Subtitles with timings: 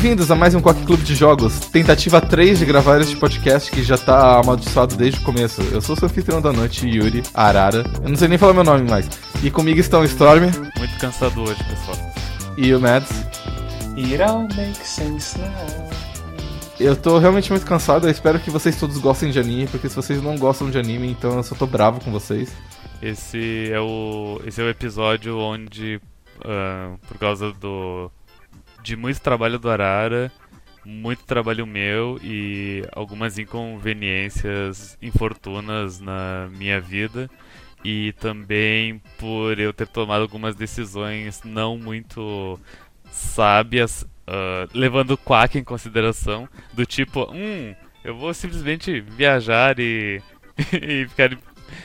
[0.00, 3.82] Bem-vindos a mais um Coque Clube de Jogos, tentativa 3 de gravar este podcast que
[3.82, 5.60] já tá amaldiçoado desde o começo.
[5.60, 7.84] Eu sou o seu anfitrião da noite, Yuri Arara.
[8.02, 9.06] Eu não sei nem falar meu nome mais.
[9.42, 10.44] E comigo estão o Storm.
[10.78, 11.98] Muito cansado hoje, pessoal.
[12.56, 13.10] E o Mads.
[13.98, 15.90] It all makes sense now.
[16.80, 19.96] Eu tô realmente muito cansado, eu espero que vocês todos gostem de anime, porque se
[19.96, 22.50] vocês não gostam de anime, então eu só tô bravo com vocês.
[23.02, 26.00] Esse é o, esse é o episódio onde,
[26.38, 28.10] uh, por causa do
[28.82, 30.32] de muito trabalho do Arara,
[30.84, 37.30] muito trabalho meu e algumas inconveniências, infortunas na minha vida,
[37.84, 42.58] e também por eu ter tomado algumas decisões não muito
[43.10, 50.22] sábias, uh, levando o Quack em consideração, do tipo, hum, eu vou simplesmente viajar e,
[50.72, 51.30] e ficar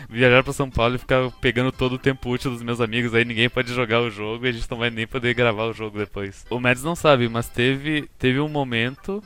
[0.10, 3.26] viajar para São Paulo e ficar pegando todo o tempo útil dos meus amigos, aí
[3.26, 5.98] ninguém pode jogar o jogo e a gente não vai nem poder gravar o jogo
[5.98, 6.46] depois.
[6.50, 9.24] O Mads não sabe, mas teve, teve um momento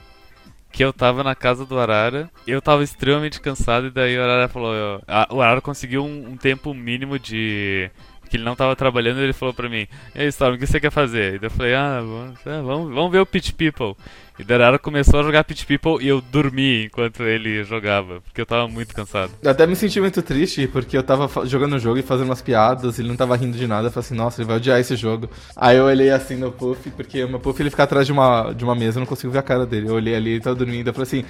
[0.72, 4.48] que eu tava na casa do Arara, eu tava extremamente cansado e daí o Arara
[4.48, 7.90] falou, a, o Arara conseguiu um, um tempo mínimo de
[8.30, 10.80] que ele não tava trabalhando, ele falou pra mim, e aí, Storm, o que você
[10.80, 11.42] quer fazer?
[11.42, 12.00] E eu falei, ah,
[12.46, 13.96] vamos, vamos ver o Pitch People.
[14.40, 18.46] E Darara começou a jogar Pitch People e eu dormi enquanto ele jogava, porque eu
[18.46, 19.34] tava muito cansado.
[19.44, 22.42] Eu até me senti muito triste, porque eu tava jogando o jogo e fazendo umas
[22.42, 24.96] piadas, ele não tava rindo de nada, eu falei assim, nossa, ele vai odiar esse
[24.96, 25.30] jogo.
[25.58, 28.54] Aí eu olhei assim no Puff, porque o meu Puff ele fica atrás de uma,
[28.54, 29.90] de uma mesa, eu não consigo ver a cara dele.
[29.90, 31.26] Eu olhei ali, ele tava dormindo, eu falei assim,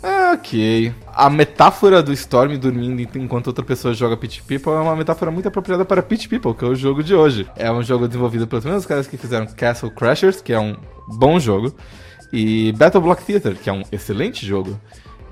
[0.00, 0.92] ah, ok.
[1.12, 5.48] A metáfora do Storm dormindo enquanto outra pessoa joga Pitch People é uma metáfora muito
[5.48, 7.48] apropriada para Pitch People, que é o jogo de hoje.
[7.56, 10.76] É um jogo desenvolvido pelos mesmos caras que fizeram Castle Crashers, que é um
[11.08, 11.74] bom jogo,
[12.34, 14.78] e Battle Block Theater, que é um excelente jogo.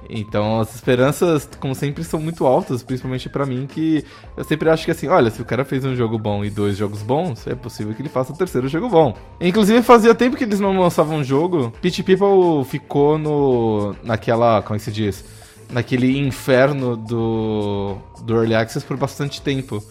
[0.08, 4.04] Então as esperanças, como sempre, são muito altas, principalmente para mim, que
[4.36, 6.76] eu sempre acho que assim, olha, se o cara fez um jogo bom e dois
[6.76, 9.16] jogos bons, é possível que ele faça o terceiro jogo bom.
[9.40, 11.72] Inclusive fazia tempo que eles não lançavam um jogo.
[11.80, 15.24] Pitch People ficou no naquela, como é que se diz?
[15.72, 19.82] Naquele inferno do do Early Access por bastante tempo.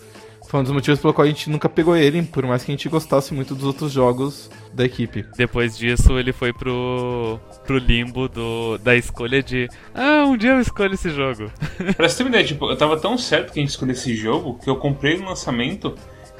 [0.51, 2.75] Foi um dos motivos pelo qual a gente nunca pegou ele, por mais que a
[2.75, 5.25] gente gostasse muito dos outros jogos da equipe.
[5.37, 9.69] Depois disso, ele foi pro, pro limbo do, da escolha de.
[9.95, 11.49] Ah, um dia eu escolho esse jogo.
[11.95, 14.13] pra você ter uma ideia, tipo, eu tava tão certo que a gente escolheu esse
[14.13, 15.95] jogo que eu comprei no lançamento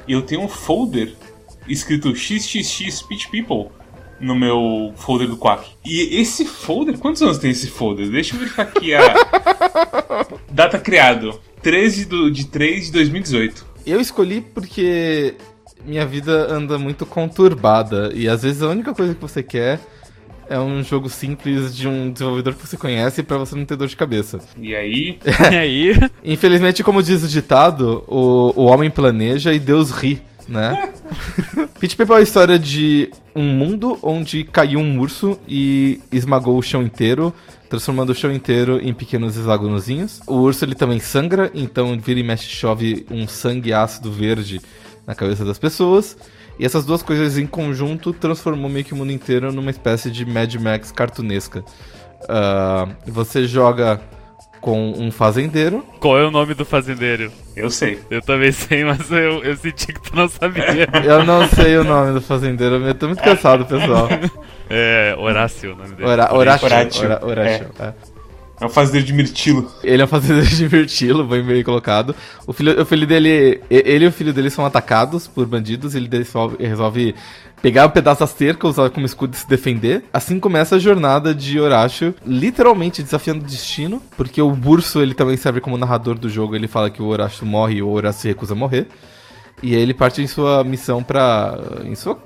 [0.06, 1.14] e eu tenho um folder
[1.66, 3.70] escrito XXX Speech People
[4.20, 5.70] no meu folder do Quack.
[5.82, 8.10] E esse folder, quantos anos tem esse folder?
[8.10, 9.00] Deixa eu verificar aqui a
[10.52, 11.40] data criado.
[11.62, 13.71] 13 de 3 de 2018.
[13.86, 15.34] Eu escolhi porque
[15.84, 19.80] minha vida anda muito conturbada e às vezes a única coisa que você quer
[20.48, 23.88] é um jogo simples de um desenvolvedor que você conhece para você não ter dor
[23.88, 24.38] de cabeça.
[24.58, 25.18] E aí?
[25.50, 26.10] e aí?
[26.22, 30.92] Infelizmente, como diz o ditado, o, o homem planeja e Deus ri, né?
[31.80, 36.62] Pitch People é a história de um mundo onde caiu um urso e esmagou o
[36.62, 37.34] chão inteiro,
[37.72, 40.20] transformando o chão inteiro em pequenos hexágonozinhos.
[40.26, 44.60] O urso ele também sangra, então vira e mexe chove um sangue ácido verde
[45.06, 46.14] na cabeça das pessoas.
[46.58, 50.26] E essas duas coisas em conjunto transformou meio que o mundo inteiro numa espécie de
[50.26, 51.64] Mad Max cartunesca.
[52.24, 53.98] Uh, você joga
[54.62, 55.84] com um fazendeiro.
[55.98, 57.30] Qual é o nome do fazendeiro?
[57.54, 57.98] Eu sei.
[58.08, 60.88] Eu também sei, mas eu, eu senti que tu não sabia.
[61.04, 64.08] eu não sei o nome do fazendeiro, eu tô muito cansado, pessoal.
[64.74, 66.08] É, Horácio o nome dele.
[66.08, 66.64] Ora, Horácio.
[66.64, 67.26] Horácio.
[67.26, 67.66] Horácio.
[67.78, 67.84] É.
[67.84, 67.94] é.
[68.62, 69.70] É um fazendeiro de mirtilo.
[69.82, 72.14] Ele é um fazendeiro de mirtilo, bem bem colocado.
[72.46, 76.08] O filho, o filho dele, ele e o filho dele são atacados por bandidos, ele
[76.08, 77.14] resolve, resolve
[77.62, 80.04] pegar um pedaço da cerca, usar como escudo e se defender.
[80.12, 85.36] Assim começa a jornada de Horácio, literalmente desafiando o destino, porque o Burso ele também
[85.36, 88.28] serve como narrador do jogo, ele fala que o Horácio morre e o Horácio se
[88.28, 88.88] recusa a morrer.
[89.62, 92.18] E ele parte em sua missão para em sua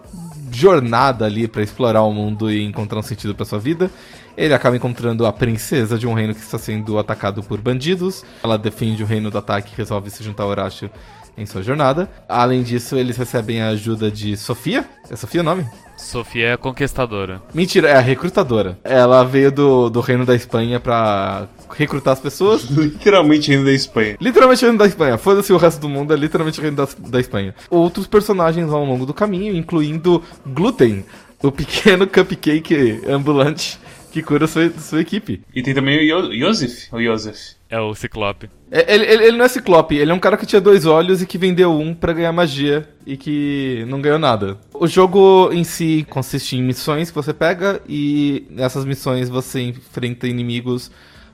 [0.51, 3.91] jornada ali para explorar o mundo e encontrar um sentido para sua vida.
[4.39, 8.25] Ele acaba encontrando a princesa de um reino que está sendo atacado por bandidos.
[8.43, 10.91] Ela defende o reino do ataque e resolve se juntar a Horácio
[11.37, 12.09] em sua jornada.
[12.29, 14.85] Além disso, eles recebem a ajuda de Sofia.
[15.11, 15.67] É Sofia o nome?
[15.97, 17.41] Sofia é a conquistadora.
[17.55, 18.79] Mentira, é a recrutadora.
[18.85, 22.65] Ela veio do, do reino da Espanha pra recrutar as pessoas.
[22.69, 24.17] literalmente reino da Espanha.
[24.21, 25.19] Literalmente reino da Espanha.
[25.19, 27.55] Foda-se o resto do mundo, é literalmente reino da, da Espanha.
[27.71, 31.05] Outros personagens ao longo do caminho, incluindo Gluten,
[31.43, 33.79] o pequeno cupcake ambulante
[34.13, 35.43] que cura sua, sua equipe.
[35.55, 37.56] E tem também o Yosef, o Yosef.
[37.69, 38.49] É o Ciclope.
[38.71, 41.21] É, ele, ele, ele, não é Ciclope, ele é um cara que tinha dois olhos
[41.21, 44.57] e que vendeu um para ganhar magia e que não ganhou nada.
[44.73, 50.29] O jogo em si consiste em missões que você pega e nessas missões você enfrenta
[50.29, 50.91] inimigos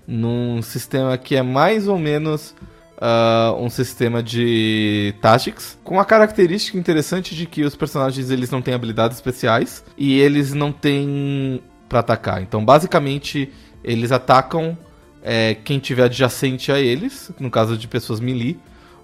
[0.06, 2.55] num sistema que é mais ou menos
[3.02, 8.62] uh, um sistema de Tactics, com a característica interessante de que os personagens eles não
[8.62, 12.40] têm habilidades especiais e eles não têm para atacar.
[12.40, 13.52] Então, basicamente,
[13.85, 14.78] eles atacam
[15.23, 18.59] é, quem tiver adjacente a eles, no caso de pessoas melee,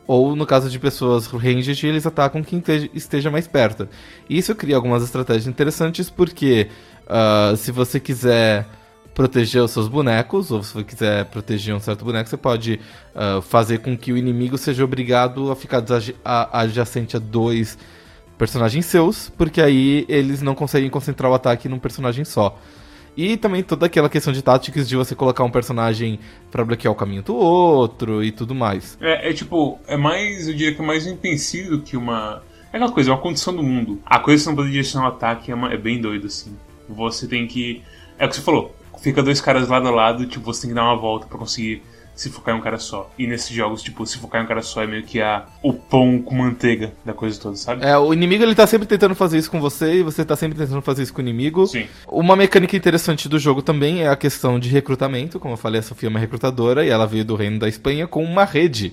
[0.07, 2.63] ou no caso de pessoas ranged, eles atacam quem
[2.95, 3.87] esteja mais perto.
[4.29, 6.69] Isso cria algumas estratégias interessantes, porque
[7.05, 8.67] uh, se você quiser
[9.15, 12.81] proteger os seus bonecos, ou se você quiser proteger um certo boneco, você pode
[13.15, 15.85] uh, fazer com que o inimigo seja obrigado a ficar
[16.25, 17.77] adjacente a dois
[18.39, 22.59] personagens seus, porque aí eles não conseguem concentrar o ataque num personagem só.
[23.19, 26.21] E também toda aquela questão de táticas de você colocar um personagem
[26.53, 28.97] para bloquear o caminho do outro e tudo mais.
[29.01, 31.17] É, é, tipo, é mais, eu diria que é mais um
[31.69, 32.45] do que uma.
[32.73, 34.01] É aquela coisa, é uma condição do mundo.
[34.07, 36.57] A coisa de você não poder direcionar o ataque é, uma, é bem doido, assim.
[36.89, 37.83] Você tem que.
[38.17, 38.73] É o que você falou,
[39.03, 41.83] fica dois caras lado a lado, tipo, você tem que dar uma volta para conseguir
[42.19, 43.09] se focar em um cara só.
[43.17, 45.73] E nesses jogos, tipo, se focar em um cara só é meio que a, o
[45.73, 47.87] pão com manteiga da coisa toda, sabe?
[47.87, 50.59] É, o inimigo ele tá sempre tentando fazer isso com você e você tá sempre
[50.59, 51.65] tentando fazer isso com o inimigo.
[51.69, 51.87] Sim.
[52.09, 55.39] Uma mecânica interessante do jogo também é a questão de recrutamento.
[55.39, 58.09] Como eu falei, a Sofia é uma recrutadora e ela veio do reino da Espanha
[58.09, 58.93] com uma rede.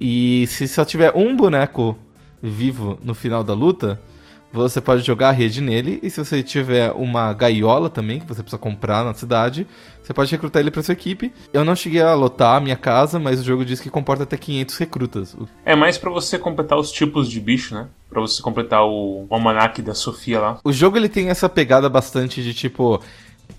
[0.00, 1.96] E se só tiver um boneco
[2.42, 4.00] vivo no final da luta,
[4.52, 8.42] você pode jogar a rede nele, e se você tiver uma gaiola também, que você
[8.42, 9.66] precisa comprar na cidade,
[10.02, 11.32] você pode recrutar ele para sua equipe.
[11.52, 14.36] Eu não cheguei a lotar a minha casa, mas o jogo diz que comporta até
[14.36, 15.36] 500 recrutas.
[15.64, 17.88] É mais para você completar os tipos de bicho, né?
[18.08, 20.58] Para você completar o almanac da Sofia lá.
[20.64, 23.02] O jogo ele tem essa pegada bastante de tipo,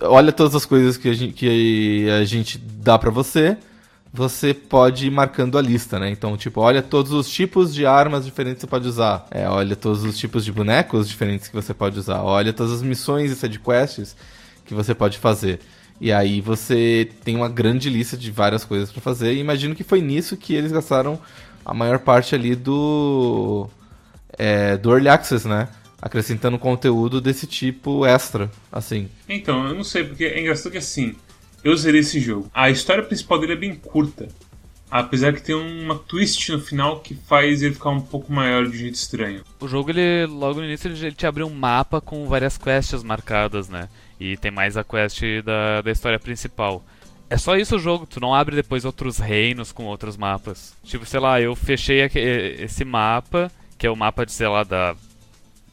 [0.02, 3.58] olha todas as coisas que a gente, que a gente dá para você
[4.12, 6.10] você pode ir marcando a lista, né?
[6.10, 9.28] Então, tipo, olha todos os tipos de armas diferentes que você pode usar.
[9.30, 12.24] É, olha todos os tipos de bonecos diferentes que você pode usar.
[12.24, 14.16] Olha todas as missões e sidequests
[14.66, 15.60] que você pode fazer.
[16.02, 19.34] E aí você tem uma grande lista de várias coisas para fazer.
[19.34, 21.20] E imagino que foi nisso que eles gastaram
[21.64, 23.70] a maior parte ali do.
[24.38, 25.68] É, do Early Access, né?
[26.02, 29.10] Acrescentando conteúdo desse tipo extra, assim.
[29.28, 31.16] Então, eu não sei, porque é engraçado que assim
[31.64, 32.50] eu zerei esse jogo.
[32.54, 34.28] A história principal dele é bem curta.
[34.92, 38.78] Apesar que tem uma twist no final que faz ele ficar um pouco maior de
[38.78, 39.44] jeito estranho.
[39.60, 43.70] O jogo, ele logo no início, ele te abre um mapa com várias quests marcadas,
[43.70, 43.88] né?
[44.20, 46.84] E tem mais a quest da, da história principal.
[47.30, 50.74] É só isso o jogo, tu não abre depois outros reinos com outros mapas.
[50.84, 54.96] Tipo, sei lá, eu fechei esse mapa, que é o mapa de, sei lá, da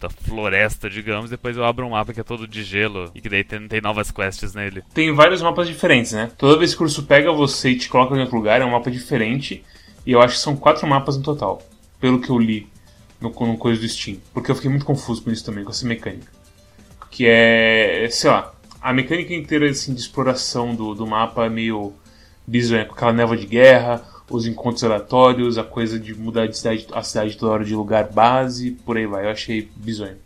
[0.09, 3.45] floresta, digamos, depois eu abro um mapa que é todo de gelo e que daí
[3.45, 4.83] tem, tem novas quests nele.
[4.95, 6.31] Tem vários mapas diferentes, né?
[6.37, 8.73] Toda vez que o curso pega você e te coloca em outro lugar, é um
[8.73, 9.65] mapa diferente.
[10.05, 11.61] E eu acho que são quatro mapas no total,
[12.01, 12.69] pelo que eu li
[13.21, 14.19] no, no coisa do Steam.
[14.33, 16.31] Porque eu fiquei muito confuso com isso também, com essa mecânica.
[17.11, 21.93] Que é, sei lá, a mecânica inteira assim, de exploração do, do mapa é meio
[22.47, 26.87] bizonha, com aquela névoa de guerra, os encontros aleatórios, a coisa de mudar de cidade,
[26.93, 29.27] a cidade toda hora de lugar base, por aí vai.
[29.27, 30.17] Eu achei bizonho.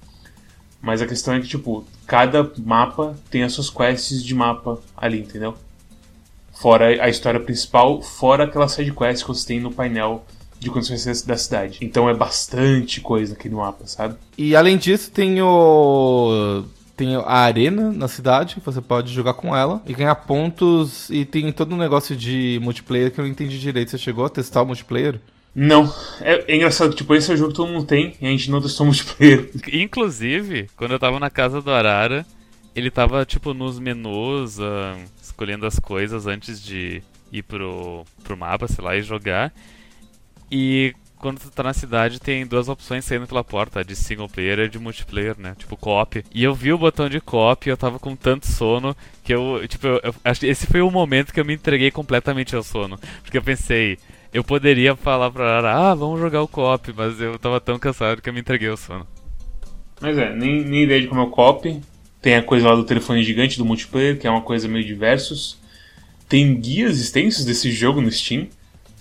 [0.80, 5.20] Mas a questão é que, tipo, cada mapa tem as suas quests de mapa ali,
[5.20, 5.54] entendeu?
[6.52, 10.24] Fora a história principal, fora aquela side quest que você tem no painel
[10.58, 11.78] de condições da cidade.
[11.80, 14.16] Então é bastante coisa aqui no mapa, sabe?
[14.36, 16.64] E além disso, tem o
[17.00, 21.08] tem a arena na cidade, que você pode jogar com ela e ganhar pontos.
[21.08, 23.90] E tem todo um negócio de multiplayer que eu não entendi direito.
[23.90, 25.18] Você chegou a testar o multiplayer?
[25.54, 25.90] Não.
[26.20, 28.50] É, é engraçado, tipo, esse é o jogo que todo mundo tem e a gente
[28.50, 29.50] não testou multiplayer.
[29.72, 32.26] Inclusive, quando eu tava na casa do Arara,
[32.76, 37.02] ele tava, tipo, nos menus, uh, escolhendo as coisas antes de
[37.32, 39.54] ir pro, pro mapa, sei lá, e jogar.
[40.52, 44.60] E quando tu tá na cidade, tem duas opções saindo pela porta, de single player
[44.60, 45.54] e de multiplayer, né?
[45.56, 46.24] Tipo, co-op.
[46.34, 49.62] E eu vi o botão de co-op e eu tava com tanto sono que eu,
[49.68, 52.98] tipo, eu, eu, esse foi o momento que eu me entreguei completamente ao sono.
[53.22, 53.98] Porque eu pensei,
[54.32, 58.22] eu poderia falar pra Lara, ah, vamos jogar o co-op, mas eu tava tão cansado
[58.22, 59.06] que eu me entreguei ao sono.
[60.00, 61.80] Mas é, nem, nem ideia de como é o co-op.
[62.22, 65.58] Tem a coisa lá do telefone gigante do multiplayer, que é uma coisa meio diversos.
[66.26, 68.48] Tem guias extensos desse jogo no Steam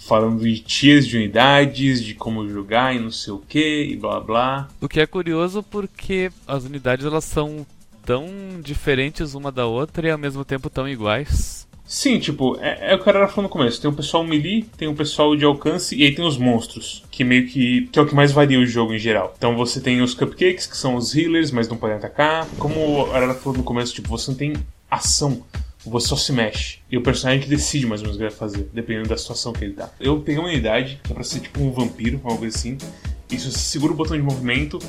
[0.10, 4.20] falando de tiers de unidades, de como jogar e não sei o que e blá
[4.20, 4.68] blá.
[4.82, 7.64] O que é curioso porque as unidades elas são
[8.04, 8.28] tão
[8.64, 11.70] diferentes uma da outra e ao mesmo tempo tão iguais.
[11.86, 13.82] Sim, tipo, é, é o que era falou no começo.
[13.82, 17.24] Tem o pessoal melee, tem o pessoal de alcance e aí tem os monstros, que
[17.24, 19.34] meio que, que é o que mais varia o jogo em geral.
[19.38, 22.48] Então você tem os cupcakes, que são os healers, mas não podem atacar.
[22.58, 24.54] Como a Arara falou no começo, tipo, você não tem
[24.90, 25.44] ação
[25.86, 26.80] você só se mexe.
[26.92, 29.54] E o personagem que decide mais ou menos o que vai fazer, dependendo da situação
[29.54, 29.90] que ele tá.
[30.00, 32.78] Eu peguei uma unidade, que é pra ser tipo um vampiro, algo assim.
[33.32, 34.80] E se você segura o botão de movimento,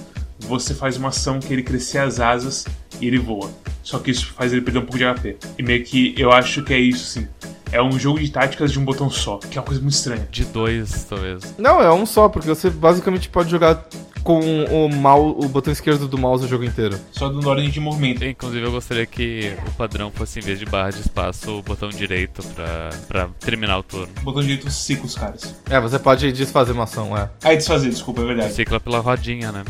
[0.40, 2.66] você faz uma ação que ele crescer as asas
[3.00, 3.50] e ele voa.
[3.82, 5.37] Só que isso faz ele perder um pouco de HP.
[5.59, 7.28] E meio que eu acho que é isso sim.
[7.73, 10.28] é um jogo de táticas de um botão só, que é uma coisa muito estranha.
[10.30, 11.54] De dois, talvez.
[11.59, 13.87] Não, é um só, porque você basicamente pode jogar
[14.23, 16.99] com o, mal, o botão esquerdo do mouse o jogo inteiro.
[17.12, 18.25] Só dando ordem de movimento.
[18.25, 21.89] Inclusive, eu gostaria que o padrão fosse, em vez de barra de espaço, o botão
[21.89, 24.09] direito pra, pra terminar o turno.
[24.23, 25.55] Botão direito cicla os caras.
[25.69, 27.29] É, você pode desfazer uma ação, é.
[27.43, 28.53] Ah, desfazer, desculpa, é verdade.
[28.53, 29.65] Cicla pela rodinha, né?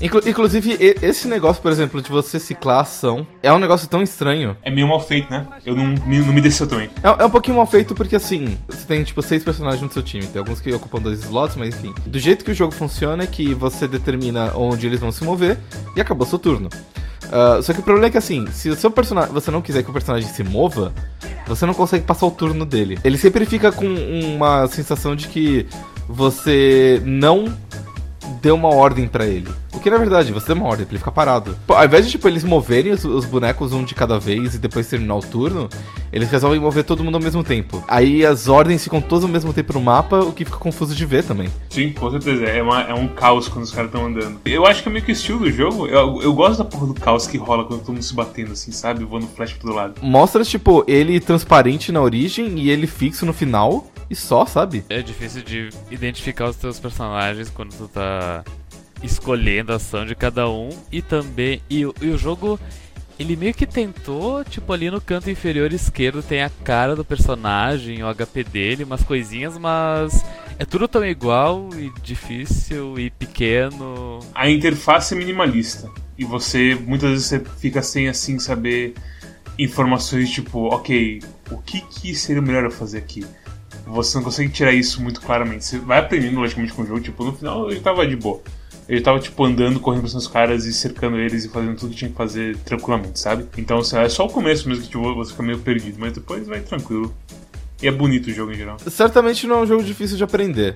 [0.00, 4.02] Inclu inclusive, esse negócio, por exemplo, de você ciclar a ação, é um negócio tão
[4.02, 4.56] estranho.
[4.62, 5.46] É meio mal feito, né?
[5.64, 6.88] Eu não, não me desceu também.
[7.02, 10.02] É, é, um pouquinho mal feito porque, assim, você tem, tipo, seis personagens no seu
[10.02, 10.26] time.
[10.26, 11.94] Tem alguns que ocupam dois slots, mas enfim.
[12.06, 15.58] Do jeito que o jogo funciona é que você determina onde eles vão se mover
[15.94, 16.70] e acabou seu turno.
[17.26, 19.82] Uh, só que o problema é que, assim, se o seu personagem, você não quiser
[19.82, 20.92] que o personagem se mova,
[21.46, 22.98] você não consegue passar o turno dele.
[23.04, 25.66] Ele sempre fica com uma sensação de que
[26.08, 27.44] você não
[28.40, 29.48] deu uma ordem para ele.
[29.80, 31.56] O que na verdade, você deu uma ordem pra ele ficar parado.
[31.66, 34.58] Pô, ao invés de tipo, eles moverem os, os, bonecos um de cada vez e
[34.58, 35.70] depois terminar o turno,
[36.12, 37.82] eles resolvem mover todo mundo ao mesmo tempo.
[37.88, 41.06] Aí as ordens ficam todas ao mesmo tempo no mapa, o que fica confuso de
[41.06, 41.48] ver também.
[41.70, 42.44] Sim, com certeza.
[42.44, 44.38] É, uma, é um caos quando os caras estão andando.
[44.44, 45.86] Eu acho que é meio que o estilo do jogo.
[45.86, 48.72] Eu, eu gosto da porra do caos que rola quando todo mundo se batendo, assim,
[48.72, 49.02] sabe?
[49.02, 49.94] Voando flash pro lado.
[50.02, 54.84] Mostra, tipo, ele transparente na origem e ele fixo no final e só, sabe?
[54.90, 58.44] É difícil de identificar os teus personagens quando tu tá
[59.02, 62.58] escolhendo a ação de cada um e também e, e o jogo
[63.20, 68.02] ele meio que tentou, tipo, ali no canto inferior esquerdo tem a cara do personagem,
[68.02, 70.24] o HP dele, umas coisinhas, mas
[70.58, 74.20] é tudo tão igual e difícil e pequeno.
[74.34, 78.94] A interface é minimalista e você muitas vezes você fica sem assim saber
[79.58, 83.22] informações tipo, ok, o que que seria melhor eu fazer aqui?
[83.86, 85.64] Você não consegue tirar isso muito claramente.
[85.64, 88.40] Você vai aprendendo logicamente com o jogo, tipo, no final ele tava de boa.
[88.90, 91.96] Ele tava, tipo, andando, correndo pra os caras e cercando eles e fazendo tudo que
[91.96, 93.46] tinha que fazer tranquilamente, sabe?
[93.56, 96.44] Então, assim, é só o começo mesmo que tipo, você fica meio perdido, mas depois
[96.48, 97.14] vai tranquilo.
[97.80, 98.78] E é bonito o jogo em geral.
[98.80, 100.74] Certamente não é um jogo difícil de aprender.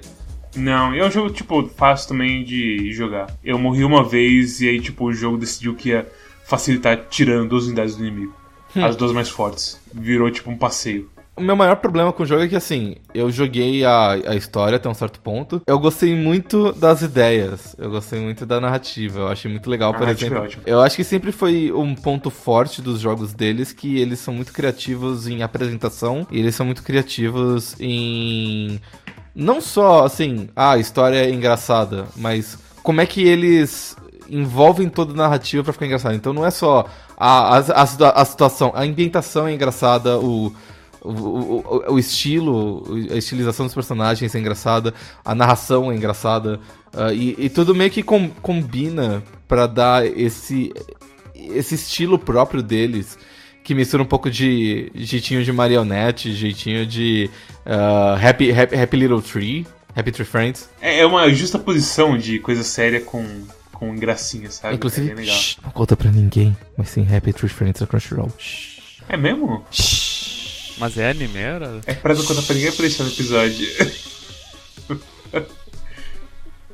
[0.55, 3.37] Não, é um jogo, tipo, fácil também de jogar.
[3.43, 6.07] Eu morri uma vez e aí, tipo, o jogo decidiu que ia
[6.47, 8.33] facilitar tirando duas unidades do inimigo.
[8.77, 8.85] Hum.
[8.85, 9.81] As duas mais fortes.
[9.93, 11.11] Virou, tipo, um passeio.
[11.37, 14.77] O meu maior problema com o jogo é que, assim, eu joguei a, a história
[14.77, 15.61] até um certo ponto.
[15.67, 17.75] Eu gostei muito das ideias.
[17.77, 19.21] Eu gostei muito da narrativa.
[19.21, 20.47] Eu achei muito legal, por exemplo.
[20.65, 24.33] É eu acho que sempre foi um ponto forte dos jogos deles que eles são
[24.33, 28.81] muito criativos em apresentação e eles são muito criativos em.
[29.35, 33.97] Não só, assim, ah, a história é engraçada, mas como é que eles
[34.29, 36.15] envolvem toda a narrativa para ficar engraçado.
[36.15, 36.87] Então não é só
[37.17, 40.55] a, a, a, a situação, a ambientação é engraçada, o
[41.05, 42.83] o, o, o, estilo,
[43.13, 46.59] a estilização dos personagens é engraçada, a narração é engraçada,
[46.95, 50.73] uh, e, e, tudo meio que com, combina para dar esse,
[51.35, 53.19] esse estilo próprio deles,
[53.63, 57.31] que mistura um pouco de jeitinho de marionete, jeitinho de
[57.67, 60.69] uh, happy, happy, happy Little Tree, Happy Tree Friends.
[60.81, 63.25] É, é uma justa posição de coisa séria com,
[63.73, 64.75] com gracinha, sabe?
[64.75, 68.33] Inclusive, é shh, não conta pra ninguém, mas sim Happy Tree Friends da Crunchyroll.
[68.39, 68.75] Shh.
[69.09, 69.65] É mesmo?
[69.71, 70.04] Shh.
[70.79, 71.81] Mas é anime, era?
[71.87, 73.69] É pra não contar pra ninguém pra deixar no episódio.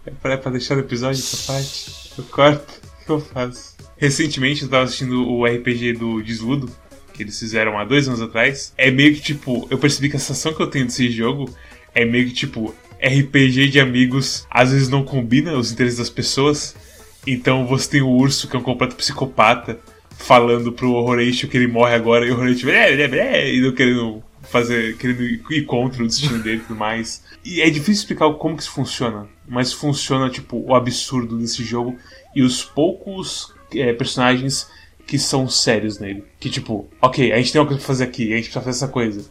[0.07, 1.91] é pra, é pra deixar no episódio essa parte.
[2.17, 3.77] Eu corto, o que eu faço?
[3.97, 6.71] Recentemente eu tava assistindo o RPG do Desludo,
[7.13, 8.73] que eles fizeram há dois anos atrás.
[8.79, 11.55] É meio que tipo, eu percebi que a sensação que eu tenho desse jogo
[11.95, 16.75] é meio que tipo, RPG de amigos às vezes não combina os interesses das pessoas.
[17.27, 19.79] Então você tem o urso, que é um completo psicopata,
[20.21, 23.73] falando pro Horatio que ele morre agora e o Horatio é, é, é, e não
[23.73, 27.25] querendo fazer, querendo ir contra o destino dele e tudo mais.
[27.45, 31.97] E é difícil explicar como que isso funciona, mas funciona tipo o absurdo desse jogo
[32.37, 34.69] e os poucos é, personagens
[35.07, 36.23] que são sérios nele.
[36.39, 38.77] Que tipo, ok, a gente tem uma coisa pra fazer aqui, a gente precisa fazer
[38.77, 39.25] essa coisa.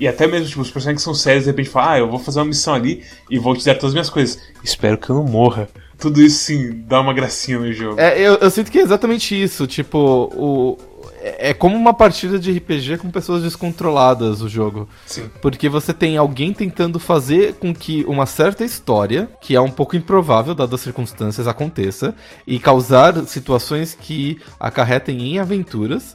[0.00, 2.18] E até mesmo, tipo, os personagens que são sérios, de repente falam, ah, eu vou
[2.18, 4.40] fazer uma missão ali e vou te dar todas as minhas coisas.
[4.64, 5.68] Espero que eu não morra
[6.00, 8.00] tudo isso, sim, dá uma gracinha no jogo.
[8.00, 9.66] É, eu, eu sinto que é exatamente isso.
[9.66, 9.98] Tipo,
[10.34, 10.78] o,
[11.20, 14.88] é, é como uma partida de RPG com pessoas descontroladas o jogo.
[15.06, 15.30] Sim.
[15.42, 19.94] Porque você tem alguém tentando fazer com que uma certa história, que é um pouco
[19.94, 22.14] improvável dadas as circunstâncias, aconteça
[22.46, 26.14] e causar situações que acarretem em aventuras.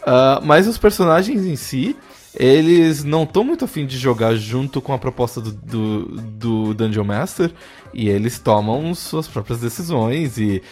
[0.00, 1.94] Uh, mas os personagens em si,
[2.34, 7.04] eles não estão muito afim de jogar junto com a proposta do, do, do Dungeon
[7.04, 7.50] Master
[7.92, 10.62] e eles tomam suas próprias decisões e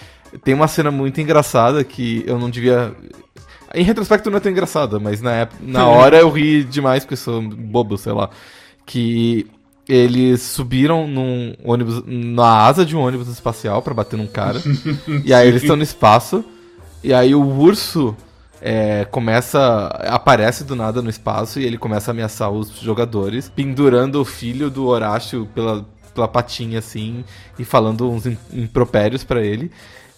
[0.44, 2.94] tem uma cena muito engraçada que eu não devia.
[3.74, 7.14] Em retrospecto não é tão engraçada, mas na, época, na hora eu ri demais porque
[7.14, 8.30] eu sou bobo, sei lá.
[8.86, 9.46] Que
[9.88, 14.62] eles subiram num ônibus, na asa de um ônibus espacial para bater num cara.
[15.24, 16.44] e aí eles estão no espaço.
[17.02, 18.16] E aí o urso
[18.60, 19.86] é, começa.
[20.08, 24.70] aparece do nada no espaço e ele começa a ameaçar os jogadores, pendurando o filho
[24.70, 27.24] do Horácio pela, pela patinha assim
[27.58, 29.70] e falando uns impropérios para ele.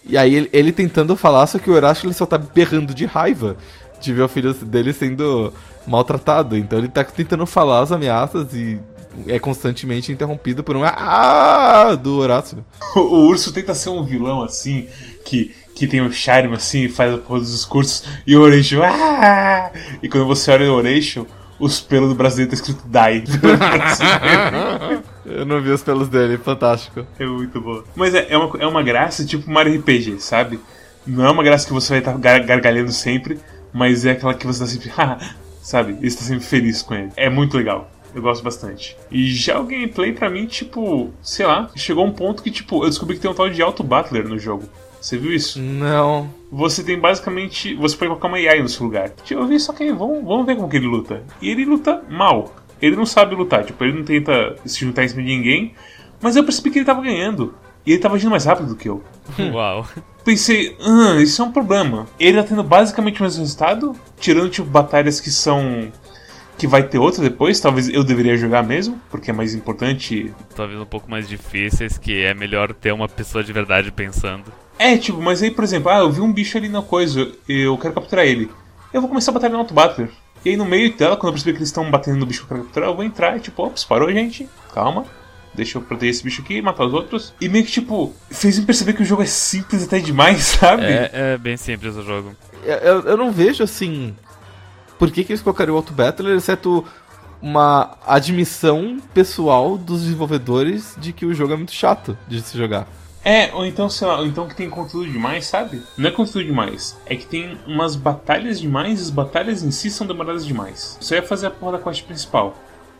[0.04, 3.04] E aí ele, ele, tentando falar, só que o Horácio ele só tá berrando de
[3.04, 3.56] raiva
[4.00, 5.52] de ver o filho dele sendo
[5.86, 6.56] maltratado.
[6.56, 8.80] Então ele tá tentando falar as ameaças e
[9.26, 12.64] é constantemente interrompido por um ah do Horácio.
[12.96, 14.88] O, urso tenta ser um vilão assim,
[15.24, 19.70] que que tem o charme assim, faz a porra dos discursos, e o Oreixo, ah!
[20.02, 21.26] E quando você olha o Oreixo,
[21.60, 23.22] os pelos do brasileiro tá escrito DAI.
[25.26, 27.06] Eu não vi os pelos dele, fantástico.
[27.18, 27.82] É muito bom.
[27.94, 30.58] Mas é, é, uma, é uma graça tipo Mario RPG, sabe?
[31.06, 33.38] Não é uma graça que você vai estar gar gargalhando sempre,
[33.72, 34.90] mas é aquela que você tá sempre,
[35.62, 35.98] sabe?
[36.00, 37.10] E está sempre feliz com ele.
[37.16, 37.90] É muito legal.
[38.14, 38.96] Eu gosto bastante.
[39.10, 42.82] E já o gameplay, pra mim, tipo, sei lá, chegou a um ponto que, tipo,
[42.82, 44.68] eu descobri que tem um tal de Auto Battler no jogo.
[45.00, 45.60] Você viu isso?
[45.60, 46.32] Não.
[46.52, 47.74] Você tem basicamente.
[47.74, 49.10] Você pode colocar uma AI no seu lugar.
[49.24, 51.22] Tipo, eu vi só que vamos, vamos ver como que ele luta.
[51.40, 52.54] E ele luta mal.
[52.80, 55.74] Ele não sabe lutar, tipo, ele não tenta se juntar em cima de ninguém.
[56.20, 57.54] Mas eu percebi que ele tava ganhando.
[57.84, 59.02] E ele tava agindo mais rápido do que eu.
[59.52, 59.86] Uau.
[60.24, 62.06] Pensei, ah, isso é um problema.
[62.18, 65.90] Ele tá tendo basicamente o mesmo resultado, tirando tipo batalhas que são
[66.58, 70.30] que vai ter outra depois, talvez eu deveria jogar mesmo, porque é mais importante.
[70.54, 74.52] Talvez um pouco mais difíceis, que é melhor ter uma pessoa de verdade pensando.
[74.80, 77.76] É, tipo, mas aí, por exemplo, ah, eu vi um bicho ali na coisa, eu
[77.76, 78.50] quero capturar ele.
[78.94, 80.08] Eu vou começar a batalhar no Auto Battler.
[80.42, 82.46] E aí no meio dela, quando eu perceber que eles estão batendo no bicho que
[82.46, 85.04] eu quero capturar, eu vou entrar e tipo, ops, parou, gente, calma.
[85.52, 87.34] Deixa eu proteger esse bicho aqui e matar os outros.
[87.38, 90.84] E meio que, tipo, fez me perceber que o jogo é simples até demais, sabe?
[90.84, 92.34] É, é bem simples o jogo.
[92.64, 94.16] Eu, eu não vejo, assim,
[94.98, 96.86] por que, que eles colocariam o Auto Battler, exceto
[97.42, 102.88] uma admissão pessoal dos desenvolvedores de que o jogo é muito chato de se jogar.
[103.22, 105.82] É, ou então, sei lá, ou então que tem conteúdo demais, sabe?
[105.96, 109.90] Não é conteúdo demais, é que tem umas batalhas demais e as batalhas em si
[109.90, 110.96] são demoradas demais.
[111.00, 112.56] Você ia fazer a porra da quest principal,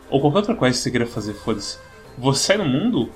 [0.09, 1.79] ou qualquer outra quest que você queira fazer, foda-se.
[2.19, 3.09] Você sai no mundo,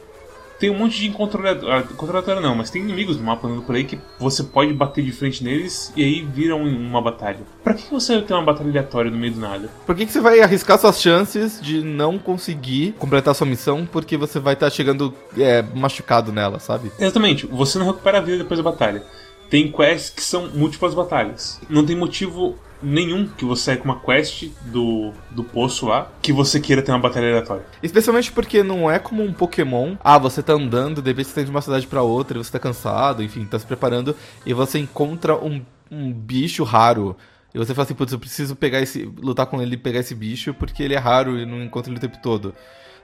[0.59, 2.41] tem um monte de controlador.
[2.41, 5.43] não, mas tem inimigos no mapa andando por aí que você pode bater de frente
[5.43, 7.39] neles e aí viram uma batalha.
[7.63, 9.69] Pra que você vai ter uma batalha aleatória no meio do nada?
[9.85, 14.17] Por que, que você vai arriscar suas chances de não conseguir completar sua missão porque
[14.17, 16.91] você vai estar tá chegando é, machucado nela, sabe?
[16.99, 19.03] Exatamente, você não recupera a vida depois da batalha.
[19.49, 21.61] Tem quests que são múltiplas batalhas.
[21.69, 26.31] Não tem motivo nenhum que você saia com uma quest do, do poço lá que
[26.31, 27.65] você queira ter uma batalha aleatória.
[27.81, 29.95] Especialmente porque não é como um Pokémon.
[30.03, 32.59] Ah, você tá andando, de repente você tá de uma cidade para outra, você tá
[32.59, 35.61] cansado, enfim, tá se preparando e você encontra um,
[35.91, 37.15] um bicho raro.
[37.53, 39.09] E você fala assim, putz, eu preciso pegar esse.
[39.21, 41.97] lutar com ele e pegar esse bicho porque ele é raro e não encontro ele
[41.97, 42.53] o tempo todo.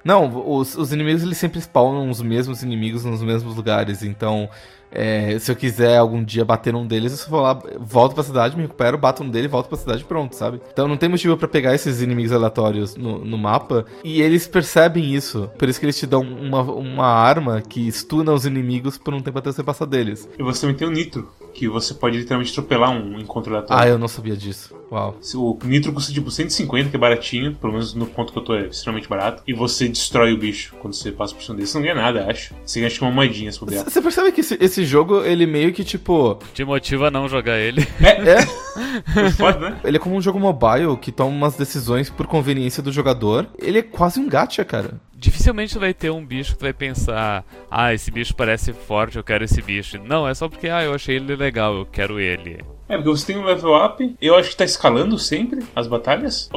[0.04, 4.50] Não, os, os inimigos eles sempre spawnam os mesmos inimigos nos mesmos lugares, então
[4.92, 8.24] é, se eu quiser algum dia bater num deles, eu só vou lá, volto pra
[8.24, 10.60] cidade, me recupero, bato um dele, volto pra cidade pronto, sabe?
[10.72, 13.86] Então não tem motivo para pegar esses inimigos aleatórios no, no, mapa.
[14.04, 15.50] E eles percebem isso.
[15.58, 19.22] Por isso que eles te dão uma, uma arma que stuna os inimigos por um
[19.22, 20.28] tempo até você passar deles.
[20.38, 23.84] E você também tem o Nitro, que você pode literalmente atropelar um encontro aleatório.
[23.84, 24.76] Ah, eu não sabia disso.
[24.92, 25.18] Uau.
[25.36, 28.56] O Nitro custa tipo 150, que é baratinho, pelo menos no ponto que eu tô
[28.56, 29.44] é extremamente barato.
[29.48, 31.68] E você destrói o bicho quando você passa por cima dele.
[31.68, 32.54] Você não ganha nada, acho.
[32.66, 33.84] Você ganha tipo uma moedinha se puder.
[33.84, 36.40] Você percebe que esse, esse jogo, ele meio que, tipo...
[36.54, 37.88] Te motiva a não jogar ele.
[38.02, 39.32] É, é.
[39.38, 39.80] Pode, né?
[39.84, 43.48] Ele é como um jogo mobile que toma umas decisões por conveniência do jogador.
[43.58, 45.00] Ele é quase um gacha, cara.
[45.22, 49.24] Dificilmente vai ter um bicho que tu vai pensar, ah, esse bicho parece forte, eu
[49.24, 50.00] quero esse bicho.
[50.04, 52.60] Não, é só porque, ah, eu achei ele legal, eu quero ele.
[52.90, 56.50] É, porque você tem um level up, eu acho que tá escalando sempre as batalhas.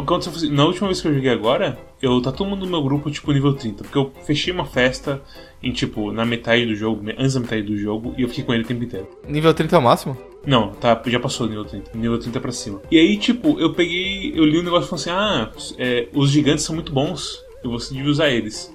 [0.51, 3.31] Na última vez que eu joguei agora, eu tá todo mundo no meu grupo, tipo,
[3.33, 3.85] nível 30.
[3.85, 5.21] Porque eu fechei uma festa
[5.63, 8.55] em, tipo, na metade do jogo, antes da metade do jogo, e eu fiquei com
[8.55, 9.07] ele o tempo inteiro.
[9.29, 10.17] Nível 30 é o máximo?
[10.47, 11.91] Não, tá, já passou do nível 30.
[11.95, 12.81] Nível 30 pra cima.
[12.91, 16.31] E aí, tipo, eu peguei, eu li um negócio e falei assim: ah, é, os
[16.31, 18.75] gigantes são muito bons, e você devia usar eles.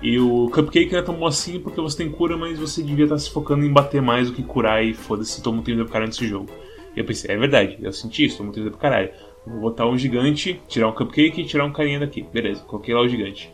[0.00, 3.18] E o Cupcake é tão bom assim porque você tem cura, mas você devia estar
[3.18, 6.06] se focando em bater mais do que curar e foda-se, todo mundo tem pra caralho
[6.06, 6.48] nesse jogo.
[6.96, 9.10] E eu pensei, é verdade, eu senti isso, todo mundo tem pra caralho.
[9.46, 12.22] Vou botar um gigante, tirar um cupcake e tirar um carinha daqui.
[12.22, 13.52] Beleza, coloquei lá o gigante.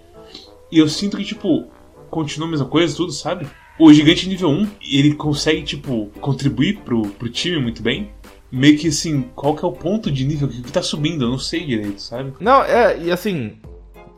[0.71, 1.69] E eu sinto que, tipo,
[2.11, 3.47] continua a mesma coisa, tudo, sabe?
[3.79, 8.11] O gigante nível 1, ele consegue, tipo, contribuir pro, pro time muito bem.
[8.51, 11.25] Meio que assim, qual que é o ponto de nível que tá subindo?
[11.25, 12.35] Eu não sei direito, sabe?
[12.39, 13.57] Não, é, e assim,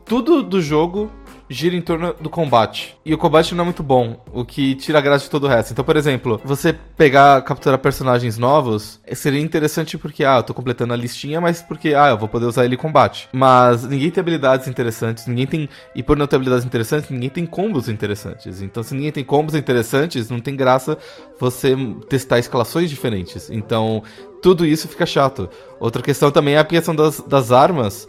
[0.07, 1.11] tudo do jogo
[1.49, 2.97] gira em torno do combate.
[3.05, 5.47] E o combate não é muito bom, o que tira a graça de todo o
[5.47, 5.71] resto.
[5.71, 10.53] Então, por exemplo, você pegar, capturar personagens novos, eh, seria interessante porque, ah, eu tô
[10.53, 13.29] completando a listinha, mas porque, ah, eu vou poder usar ele em combate.
[13.31, 15.69] Mas ninguém tem habilidades interessantes, ninguém tem.
[15.95, 18.61] E por não ter habilidades interessantes, ninguém tem combos interessantes.
[18.61, 20.97] Então, se ninguém tem combos interessantes, não tem graça
[21.39, 21.75] você
[22.09, 23.49] testar escalações diferentes.
[23.49, 24.03] Então,
[24.41, 25.49] tudo isso fica chato.
[25.79, 28.07] Outra questão também é a questão das, das armas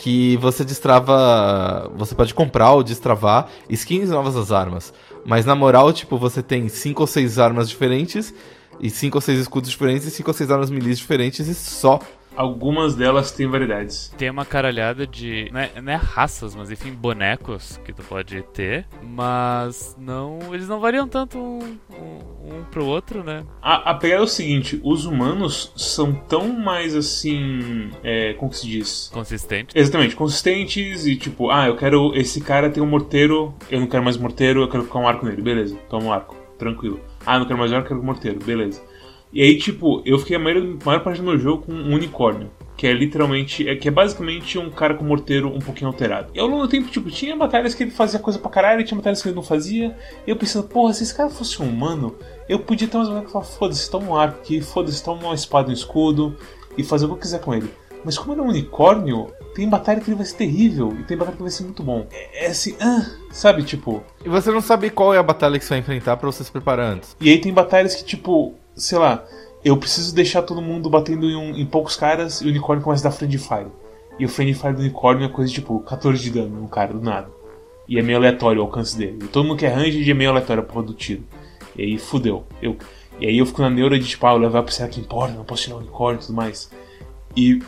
[0.00, 1.90] que você destrava.
[1.94, 4.92] Você pode comprar ou destravar skins novas das armas.
[5.24, 8.32] Mas na moral, tipo, você tem 5 ou 6 armas diferentes,
[8.80, 12.00] e 5 ou 6 escudos diferentes, e 5 ou 6 armas milis diferentes, e só.
[12.36, 14.14] Algumas delas têm variedades.
[14.16, 15.48] Tem uma caralhada de.
[15.52, 18.86] Não é, não é raças, mas enfim, bonecos que tu pode ter.
[19.02, 20.38] Mas não.
[20.52, 23.44] Eles não variam tanto um, um, um pro outro, né?
[23.60, 27.90] A, a pegada é o seguinte: os humanos são tão mais assim.
[28.02, 29.10] É, como que se diz?
[29.12, 29.78] Consistente.
[29.78, 32.12] Exatamente, consistentes e tipo, ah, eu quero.
[32.14, 35.26] Esse cara tem um morteiro, eu não quero mais morteiro, eu quero ficar um arco
[35.26, 37.00] nele, beleza, toma um arco, tranquilo.
[37.26, 38.82] Ah, não quero mais arco, eu quero um morteiro, beleza.
[39.32, 42.50] E aí, tipo, eu fiquei a maior, maior parte do meu jogo com um unicórnio.
[42.76, 43.68] Que é literalmente.
[43.68, 46.30] É, que é basicamente um cara com morteiro um pouquinho alterado.
[46.34, 48.96] E ao longo do tempo, tipo, tinha batalhas que ele fazia coisa pra caralho, tinha
[48.96, 49.96] batalhas que ele não fazia.
[50.26, 52.16] E eu pensando, porra, se esse cara fosse um humano,
[52.48, 55.34] eu podia ter umas batalhas que falar, foda-se, toma um arco aqui, foda-se, toma uma
[55.34, 56.34] espada e um escudo.
[56.78, 57.70] E fazer o que eu quiser com ele.
[58.04, 61.16] Mas como ele é um unicórnio, tem batalha que ele vai ser terrível e tem
[61.16, 62.06] batalha que vai ser muito bom.
[62.10, 64.02] É, é assim, ah, sabe, tipo.
[64.24, 66.50] E você não sabe qual é a batalha que você vai enfrentar pra você se
[66.50, 67.16] preparar antes.
[67.20, 69.24] E aí tem batalhas que, tipo, sei lá,
[69.64, 73.06] eu preciso deixar todo mundo batendo em, um- em poucos caras e o unicórnio começa
[73.06, 73.66] a dar friendly fire.
[74.18, 77.00] E o friendly fire do unicórnio é coisa tipo 14 de dano no cara, do
[77.00, 77.28] nada.
[77.88, 79.18] E é meio aleatório o alcance dele.
[79.22, 81.24] E todo mundo que é ranged é meio aleatório a porra do tiro.
[81.76, 82.44] E aí fudeu.
[82.62, 82.76] Eu,
[83.18, 85.34] e aí eu fico na neura de tipo, ah, eu levar pra será que importa,
[85.34, 86.70] não posso tirar o unicórnio e tudo mais.
[87.36, 87.60] E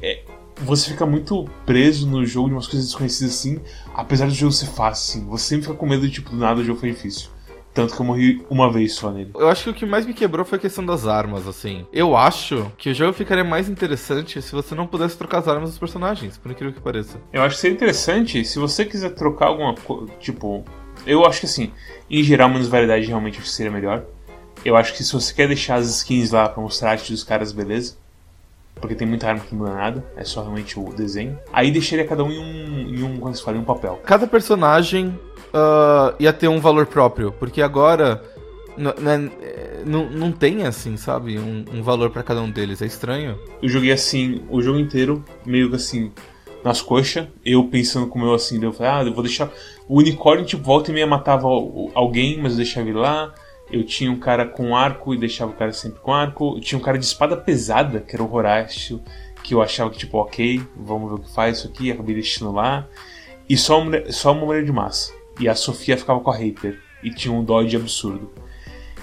[0.00, 0.22] é,
[0.62, 3.60] você fica muito preso no jogo de umas coisas desconhecidas assim,
[3.94, 5.28] apesar do jogo ser fácil, assim.
[5.30, 7.28] Você sempre fica com medo de tipo, do nada o jogo foi difícil.
[7.76, 9.32] Tanto que eu morri uma vez só nele.
[9.34, 11.86] Eu acho que o que mais me quebrou foi a questão das armas, assim.
[11.92, 15.68] Eu acho que o jogo ficaria mais interessante se você não pudesse trocar as armas
[15.68, 17.20] dos personagens, por incrível que pareça.
[17.30, 20.10] Eu acho que seria interessante se você quiser trocar alguma coisa.
[20.18, 20.64] Tipo,
[21.06, 21.70] eu acho que assim,
[22.10, 24.06] em geral, menos variedade realmente seria melhor.
[24.64, 27.22] Eu acho que se você quer deixar as skins lá pra mostrar a arte dos
[27.22, 27.98] caras, beleza.
[28.80, 31.38] Porque tem muita arma que não muda nada, é só realmente o desenho.
[31.52, 34.00] Aí deixaria cada um em um, em um como se fala, em um papel.
[34.04, 35.18] Cada personagem
[35.52, 38.22] ah, ia ter um valor próprio, porque agora
[38.78, 41.38] eh, não, não tem assim, sabe?
[41.38, 42.82] Um, um valor pra cada um deles.
[42.82, 43.38] É estranho.
[43.62, 46.12] Eu joguei assim, o jogo inteiro, meio que assim,
[46.62, 47.26] nas coxas.
[47.44, 49.50] Eu pensando como eu assim, eu falei, ah, eu vou deixar.
[49.88, 51.46] O unicórnio, tipo, volta e meia matava
[51.94, 53.32] alguém, mas eu deixava ele lá.
[53.70, 56.54] Eu tinha um cara com arco e deixava o cara sempre com arco.
[56.56, 59.00] Eu tinha um cara de espada pesada, que era o Horácio,
[59.42, 62.52] que eu achava que, tipo, ok, vamos ver o que faz isso aqui, acabei deixando
[62.52, 62.86] lá.
[63.48, 65.12] E só uma, mulher- só uma mulher de massa.
[65.40, 66.80] E a Sofia ficava com a hater.
[67.02, 68.30] E tinha um dodge absurdo.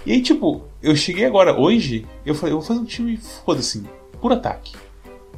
[0.05, 3.83] E aí, tipo, eu cheguei agora, hoje, eu falei, eu vou fazer um time, foda-se,
[4.19, 4.73] por ataque.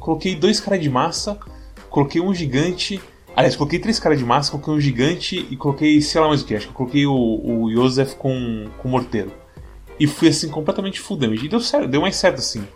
[0.00, 1.38] Coloquei dois caras de massa,
[1.88, 3.00] coloquei um gigante.
[3.36, 6.46] Aliás, coloquei três caras de massa, coloquei um gigante e coloquei, sei lá mais o
[6.46, 9.30] que, acho que eu coloquei o, o Joseph com, com morteiro.
[10.00, 11.44] E fui assim, completamente full damage.
[11.44, 12.66] E deu certo, deu mais certo assim.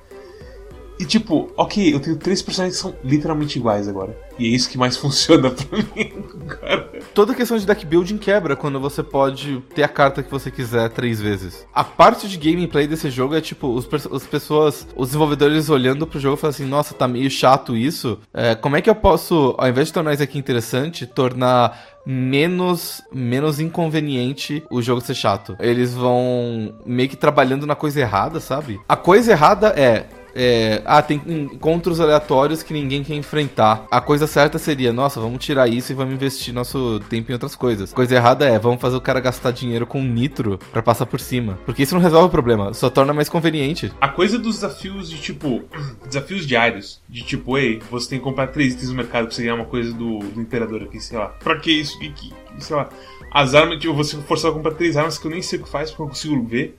[1.01, 4.15] E tipo, ok, eu tenho três personagens que são literalmente iguais agora.
[4.39, 6.91] E é isso que mais funciona pra mim agora.
[7.15, 10.91] Toda questão de deck building quebra quando você pode ter a carta que você quiser
[10.91, 11.67] três vezes.
[11.73, 16.21] A parte de gameplay desse jogo é tipo, os, as pessoas, os desenvolvedores olhando pro
[16.21, 18.19] jogo e falando assim, nossa, tá meio chato isso.
[18.35, 23.03] É, como é que eu posso, ao invés de tornar isso aqui interessante, tornar menos
[23.13, 25.57] menos inconveniente o jogo ser chato.
[25.61, 28.81] Eles vão meio que trabalhando na coisa errada, sabe?
[28.89, 33.87] A coisa errada é é, ah, tem encontros aleatórios que ninguém quer enfrentar.
[33.90, 37.55] A coisa certa seria, nossa, vamos tirar isso e vamos investir nosso tempo em outras
[37.55, 37.93] coisas.
[37.93, 41.59] Coisa errada é, vamos fazer o cara gastar dinheiro com nitro pra passar por cima.
[41.64, 43.93] Porque isso não resolve o problema, só torna mais conveniente.
[44.01, 45.62] A coisa dos desafios de tipo.
[46.07, 47.01] Desafios diários.
[47.09, 49.64] De tipo, ei, você tem que comprar três itens no mercado pra você ganhar uma
[49.64, 51.29] coisa do, do imperador aqui, sei lá.
[51.29, 51.99] Pra que isso?
[51.99, 52.88] Que, que, sei lá.
[53.33, 55.69] As armas, tipo, você forçado a comprar três armas que eu nem sei o que
[55.69, 56.77] faz, porque eu não consigo ver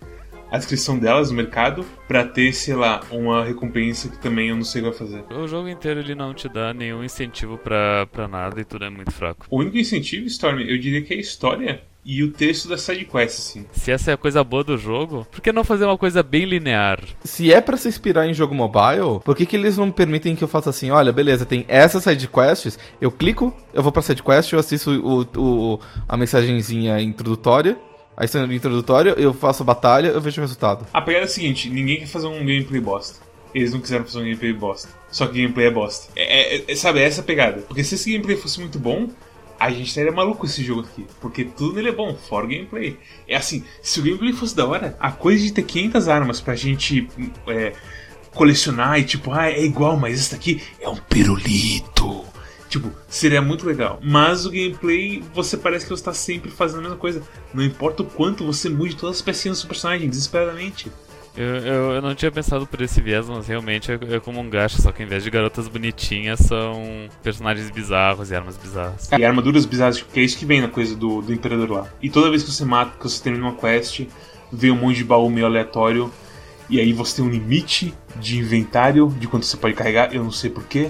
[0.52, 4.64] a descrição delas no mercado pra ter, sei lá, uma recompensa que também eu não
[4.64, 5.24] sei o que vai fazer.
[5.34, 8.90] O jogo inteiro ele não te dá nenhum incentivo pra, pra nada e tudo é
[8.90, 9.46] muito fraco.
[9.50, 13.38] O único incentivo, Storm, eu diria que é a história e o texto da sidequest,
[13.38, 13.66] assim.
[13.72, 16.46] Se essa é a coisa boa do jogo, por que não fazer uma coisa bem
[16.46, 17.00] linear?
[17.24, 20.44] Se é pra se inspirar em jogo mobile, por que, que eles não permitem que
[20.44, 20.90] eu faça assim?
[20.90, 25.80] Olha, beleza, tem essas sidequests, eu clico, eu vou pra sidequest, eu assisto o, o,
[26.08, 27.78] a mensagenzinha introdutória,
[28.16, 30.86] a cena introdutória, eu faço a batalha, eu vejo o resultado.
[30.94, 33.20] A pegada é a seguinte: ninguém quer fazer um gameplay bosta.
[33.54, 34.90] Eles não quiseram fazer um gameplay bosta.
[35.12, 36.12] Só que gameplay é bosta.
[36.16, 37.62] É, é- é- sabe, é essa a pegada.
[37.64, 39.10] Porque se esse gameplay fosse muito bom,
[39.60, 41.06] a gente estaria maluco esse jogo aqui.
[41.20, 42.98] Porque tudo nele é bom, fora o gameplay.
[43.28, 46.56] É assim, se o gameplay fosse da hora, a coisa de ter 500 armas pra
[46.56, 47.08] gente
[47.48, 47.74] é,
[48.34, 52.24] colecionar e tipo, ah, é igual, mas esse daqui é um pirulito.
[52.72, 54.00] Tipo, seria muito legal.
[54.02, 57.22] Mas o gameplay, você parece que você está sempre fazendo a mesma coisa.
[57.54, 60.90] Não importa o quanto você mude todas as pecinhas do seu personagem, desesperadamente.
[61.36, 64.50] Eu, eu, eu, não tinha pensado por esse viés, mas realmente é, é, como um
[64.50, 69.10] gacha, só que ao invés de garotas bonitinhas, são personagens bizarros e armas bizarras.
[69.12, 71.88] E armaduras bizarras, que é isso que vem na coisa do, do Imperador lá.
[72.02, 74.08] E toda vez que você mata, que você termina uma quest,
[74.50, 76.10] vem um monte de baú meio aleatório,
[76.70, 80.32] e aí você tem um limite de inventário, de quanto você pode carregar, eu não
[80.32, 80.90] sei porquê.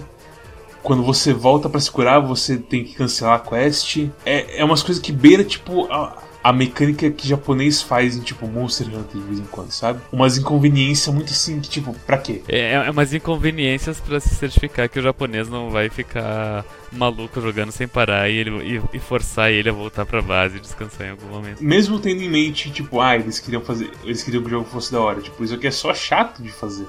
[0.84, 4.08] Quando você volta para se curar, você tem que cancelar a quest.
[4.26, 8.48] É, é umas coisas que beira, tipo, a, a mecânica que japonês faz em, tipo,
[8.48, 10.02] Monster Hunter de vez em quando, sabe?
[10.12, 12.42] Umas inconveniências muito assim, que, tipo, pra quê?
[12.48, 17.72] É, é umas inconveniências para se certificar que o japonês não vai ficar maluco jogando
[17.72, 21.12] sem parar e, ele, e, e forçar ele a voltar pra base e descansar em
[21.12, 21.64] algum momento.
[21.64, 23.92] Mesmo tendo em mente, tipo, ah, eles queriam fazer.
[24.04, 25.22] Eles queriam que o jogo fosse da hora.
[25.22, 26.88] Tipo, isso aqui é só chato de fazer.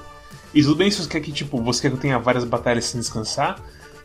[0.53, 2.85] E tudo bem se você quer que, tipo, você quer que eu tenha várias batalhas
[2.85, 3.59] sem descansar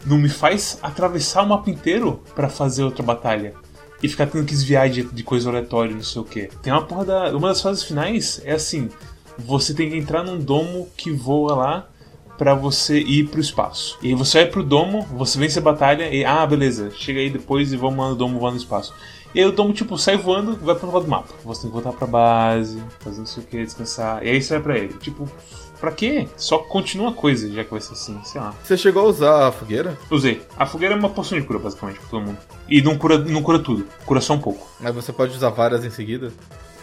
[0.08, 3.54] não me faz atravessar o mapa inteiro para fazer outra batalha.
[4.02, 6.48] E ficar tendo que desviar de, de coisa aleatória, não sei o que.
[6.62, 7.36] Tem uma porra da.
[7.36, 8.88] Uma das fases finais é assim:
[9.36, 11.88] você tem que entrar num domo que voa lá
[12.38, 13.98] para você ir pro espaço.
[14.00, 16.24] E aí você vai pro domo, você vence a batalha e.
[16.24, 18.94] Ah, beleza, chega aí depois e vamos lá no domo voando no espaço.
[19.34, 21.34] E aí o domo, tipo, sai voando e vai pro lado do mapa.
[21.44, 24.24] Você tem que voltar pra base, fazer não sei o que, descansar.
[24.24, 24.94] E aí você vai pra ele.
[24.94, 25.28] Tipo,
[25.80, 26.26] Pra quê?
[26.36, 28.54] Só continua a coisa, já que vai ser assim, sei lá.
[28.62, 29.96] Você chegou a usar a fogueira?
[30.10, 30.42] Usei.
[30.56, 32.38] A fogueira é uma poção de cura, basicamente, pra todo mundo.
[32.68, 34.68] E não cura, não cura tudo, cura só um pouco.
[34.80, 36.32] Mas você pode usar várias em seguida?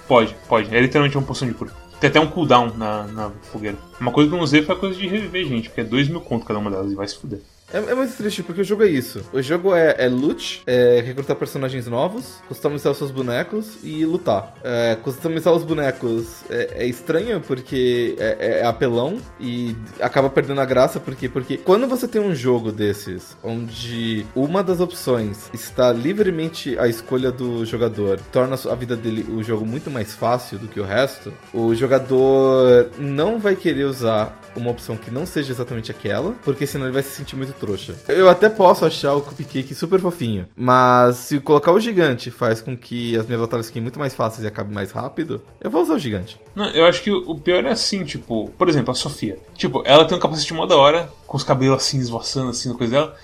[0.07, 0.73] Pode, pode.
[0.73, 1.71] É literalmente uma poção de cura.
[1.99, 3.77] Tem até um cooldown na, na fogueira.
[3.99, 6.09] Uma coisa que eu não usei foi a coisa de reviver, gente, porque é 2
[6.09, 7.41] mil conto cada uma delas e vai se fuder.
[7.73, 9.23] É, é, muito triste, porque o jogo é isso.
[9.33, 14.53] O jogo é, é loot, é recrutar personagens novos, customizar os seus bonecos e lutar.
[14.63, 20.65] É, customizar os bonecos é, é estranho, porque é, é, apelão e acaba perdendo a
[20.65, 26.77] graça, porque, porque quando você tem um jogo desses, onde uma das opções está livremente
[26.77, 30.79] à escolha do jogador, torna a vida dele o jogo muito mais fácil do que
[30.79, 36.33] o resto, o jogador não vai querer usar uma opção que não seja exatamente aquela,
[36.43, 37.95] porque senão ele vai se sentir muito trouxa.
[38.07, 42.75] Eu até posso achar o cupcake super fofinho, mas se colocar o gigante faz com
[42.75, 45.95] que as minhas batalhas fiquem muito mais fáceis e acabem mais rápido, eu vou usar
[45.95, 46.39] o gigante.
[46.55, 49.37] Não, eu acho que o pior é assim, tipo, por exemplo, a Sofia.
[49.55, 52.75] Tipo, ela tem um capacete mó da hora, com os cabelos assim, esvoaçando assim na
[52.75, 53.15] coisa dela.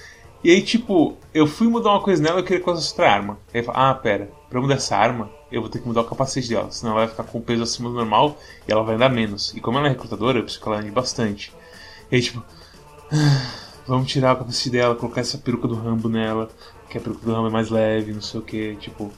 [0.44, 3.12] E aí, tipo, eu fui mudar uma coisa nela e eu queria que ela outra
[3.12, 3.38] arma.
[3.54, 6.06] Aí eu falei, ah, pera, pra mudar essa arma, eu vou ter que mudar o
[6.06, 8.96] capacete dela, senão ela vai ficar com o peso acima do normal e ela vai
[8.96, 9.54] andar menos.
[9.56, 11.54] E como ela é recrutadora, eu preciso que ela ande bastante.
[12.12, 12.44] E aí, tipo,
[13.88, 16.50] vamos tirar o capacete dela, colocar essa peruca do Rambo nela,
[16.90, 19.14] que a peruca do Rambo é mais leve, não sei o que, tipo.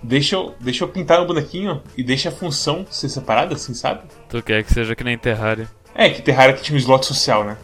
[0.00, 4.02] Deixa eu, deixa eu pintar o bonequinho e deixa a função ser separada, assim, sabe?
[4.28, 5.68] Tu quer que seja que nem Terraria.
[6.00, 7.56] É, que Terraria que tinha um slot social, né?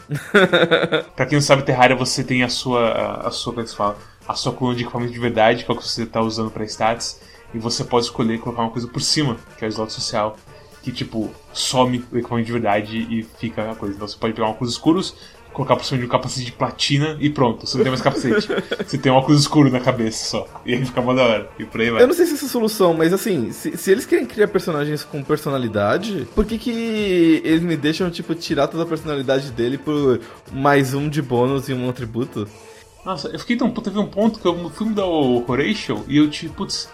[1.14, 2.88] pra quem não sabe, Terraria você tem a sua.
[2.88, 3.96] A, a sua, como é que se fala?
[4.26, 6.64] A sua coluna de equipamento de verdade, que é o que você tá usando pra
[6.64, 7.20] stats.
[7.54, 10.36] E você pode escolher colocar uma coisa por cima, que é o slot social
[10.82, 13.94] que, tipo, some o equipamento de verdade e fica a coisa.
[13.94, 15.14] Então você pode pegar um óculos escuros,
[15.54, 18.48] colocar por cima de um capacete de platina e pronto, você não tem mais capacete.
[18.84, 20.46] você tem um óculos escuro na cabeça só.
[20.66, 21.50] E aí fica mó da hora.
[21.58, 22.02] E por aí vai.
[22.02, 24.48] Eu não sei se essa é a solução, mas assim, se, se eles querem criar
[24.48, 29.78] personagens com personalidade, por que que eles me deixam, tipo, tirar toda a personalidade dele
[29.78, 30.20] por
[30.52, 32.48] mais um de bônus e um atributo?
[33.04, 36.16] Nossa, eu fiquei tão puto, teve um ponto que eu fui mudar o Horatio e
[36.16, 36.88] eu, tipo, putz,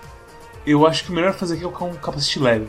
[0.67, 2.67] eu acho que o melhor fazer aqui é colocar um capacete leve.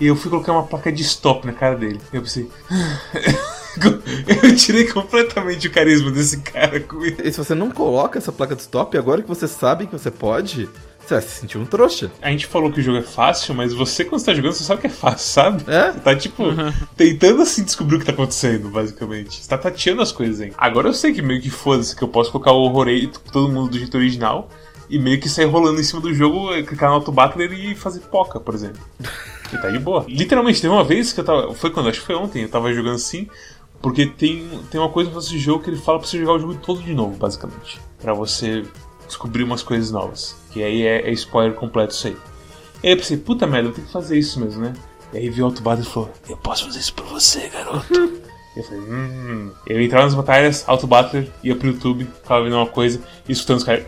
[0.00, 2.00] E eu fui colocar uma placa de stop na cara dele.
[2.12, 2.50] Eu pensei.
[4.42, 7.22] eu tirei completamente o carisma desse cara com isso.
[7.22, 10.10] E se você não coloca essa placa de stop, agora que você sabe que você
[10.10, 12.10] pode, você vai se sentir um trouxa.
[12.20, 14.64] A gente falou que o jogo é fácil, mas você, quando você tá jogando, você
[14.64, 15.64] sabe que é fácil, sabe?
[15.66, 15.92] É?
[15.92, 16.72] Você tá, tipo, uhum.
[16.96, 19.42] tentando assim descobrir o que tá acontecendo, basicamente.
[19.42, 20.52] Você tá tateando as coisas aí.
[20.56, 22.86] Agora eu sei que meio que foda-se que eu posso colocar o horror
[23.32, 24.48] todo mundo do jeito original
[24.88, 28.00] e meio que sair rolando em cima do jogo, clicar no auto battler e fazer
[28.00, 28.80] poca, por exemplo.
[29.52, 30.06] E tá de boa.
[30.08, 31.52] Literalmente, teve uma vez que eu tava.
[31.52, 31.90] Foi quando?
[31.90, 32.42] Acho que foi ontem.
[32.42, 33.28] Eu tava jogando assim.
[33.82, 36.54] Porque tem, tem uma coisa nesse jogo que ele fala pra você jogar o jogo
[36.54, 37.80] todo de novo, basicamente.
[38.00, 38.64] para você
[39.06, 40.36] descobrir umas coisas novas.
[40.52, 42.16] Que aí é, é spoiler completo isso aí.
[42.82, 44.72] E aí eu pensei, puta merda, eu tenho que fazer isso mesmo, né?
[45.12, 48.21] E aí viu o Autobado e falou: Eu posso fazer isso por você, garoto.
[48.56, 49.50] eu falei, hum.
[49.66, 53.58] Eu entrava nas batalhas, Auto Battler, ia pro YouTube, ficava vendo uma coisa e escutando
[53.58, 53.84] os caras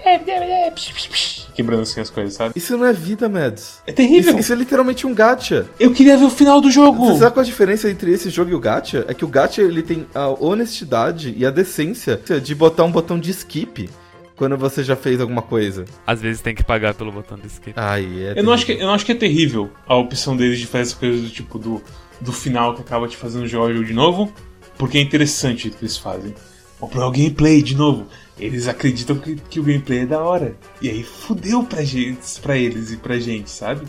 [1.54, 2.52] quebrando assim as coisas, sabe?
[2.56, 3.80] Isso não é vida, Mads.
[3.86, 4.32] É terrível.
[4.32, 5.66] Isso, isso, é literalmente um gacha.
[5.78, 7.06] Eu queria ver o final do jogo.
[7.06, 9.04] Você sabe qual a diferença entre esse jogo e o gacha?
[9.08, 13.18] É que o gacha ele tem a honestidade e a decência de botar um botão
[13.18, 13.88] de skip
[14.36, 15.84] quando você já fez alguma coisa?
[16.06, 17.74] Às vezes tem que pagar pelo botão de skip.
[17.76, 20.58] Aí é Eu não, acho que, eu não acho que é terrível a opção deles
[20.58, 21.82] de fazer essas coisas do tipo do,
[22.20, 24.32] do final que acaba te fazendo jogar o jogo de novo,
[24.78, 26.34] porque é interessante o que eles fazem.
[26.80, 28.06] Ou para o gameplay de novo.
[28.38, 30.56] Eles acreditam que, que o gameplay é da hora.
[30.82, 33.86] E aí fudeu pra, gente, pra eles e pra gente, sabe?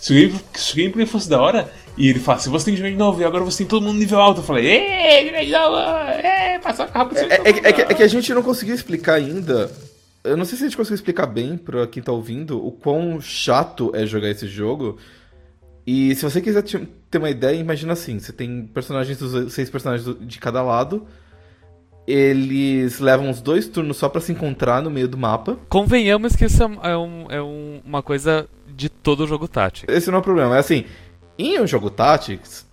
[0.00, 2.74] Se o, game, se o gameplay fosse da hora, e ele fala, se você tem
[2.74, 5.26] que jogar de novo, e agora você tem todo mundo nível alto, eu falei, ê,
[5.26, 5.76] jogar de novo,
[6.26, 7.18] ê, passa rápido.
[7.18, 9.70] É, é, é, que, é que a gente não conseguiu explicar ainda.
[10.22, 13.20] Eu não sei se a gente conseguiu explicar bem pra quem tá ouvindo o quão
[13.20, 14.98] chato é jogar esse jogo.
[15.86, 20.16] E se você quiser ter uma ideia, imagina assim: você tem personagens, dos seis personagens
[20.20, 21.06] de cada lado.
[22.06, 25.56] Eles levam uns dois turnos só para se encontrar no meio do mapa.
[25.70, 29.90] Convenhamos que isso é, um, é um, uma coisa de todo jogo tático.
[29.90, 30.56] Esse não é o problema.
[30.56, 30.84] É assim,
[31.38, 32.66] em um jogo Tactics,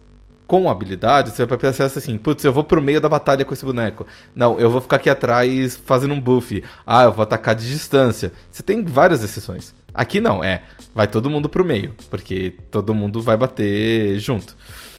[0.45, 3.63] com habilidade, você vai pensar assim, putz, eu vou pro meio da batalha com esse
[3.63, 4.05] boneco.
[4.35, 6.61] Não, eu vou ficar aqui atrás fazendo um buff.
[6.85, 8.33] Ah, eu vou atacar de distância.
[8.51, 9.73] Você tem várias exceções.
[9.93, 10.63] Aqui não, é,
[10.95, 14.55] vai todo mundo pro meio, porque todo mundo vai bater junto.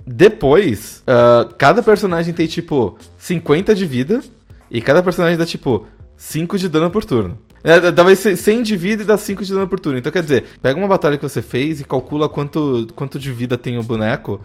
[0.07, 4.22] Depois, uh, cada personagem tem tipo 50 de vida
[4.70, 7.38] e cada personagem dá tipo 5 de dano por turno.
[7.64, 9.98] É, talvez 100 de vida e dá 5 de dano por turno.
[9.98, 13.57] Então quer dizer, pega uma batalha que você fez e calcula quanto, quanto de vida
[13.57, 14.40] tem o boneco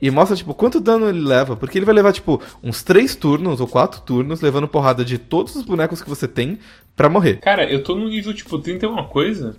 [0.00, 1.56] e mostra, tipo, quanto dano ele leva.
[1.56, 5.56] Porque ele vai levar, tipo, uns 3 turnos ou 4 turnos levando porrada de todos
[5.56, 6.58] os bonecos que você tem
[6.94, 7.38] para morrer.
[7.40, 9.56] Cara, eu tô no nível, tipo, 30 e uma coisa.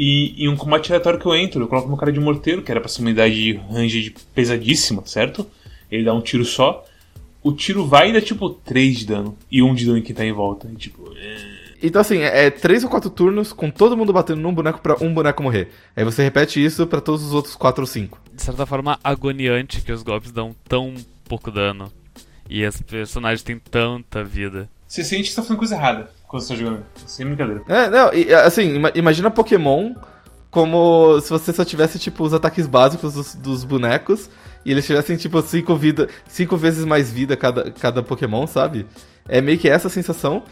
[0.00, 2.70] E em um combate aleatório que eu entro, eu coloco meu cara de morteiro, que
[2.70, 5.44] era pra ser uma unidade de range pesadíssima, certo?
[5.90, 6.84] Ele dá um tiro só.
[7.42, 9.36] O tiro vai e dá tipo 3 de dano.
[9.50, 10.68] E 1 de dano em quem tá em volta.
[10.72, 11.12] E, tipo.
[11.16, 11.36] É...
[11.82, 15.12] Então, assim, é 3 ou 4 turnos com todo mundo batendo num boneco para um
[15.12, 15.68] boneco morrer.
[15.96, 18.20] Aí você repete isso para todos os outros 4 ou 5.
[18.32, 20.94] De certa forma, agoniante que os golpes dão tão
[21.28, 21.92] pouco dano.
[22.48, 24.70] E as personagens têm tanta vida.
[24.88, 26.84] Você sente que você tá fazendo coisa errada quando você tá jogando.
[27.06, 27.62] Sem brincadeira.
[27.68, 29.94] É, não, e, assim, imagina Pokémon
[30.50, 34.30] como se você só tivesse, tipo, os ataques básicos dos, dos bonecos
[34.64, 38.86] e eles tivessem, tipo, cinco, vida, cinco vezes mais vida cada, cada Pokémon, sabe?
[39.28, 40.42] É meio que essa sensação.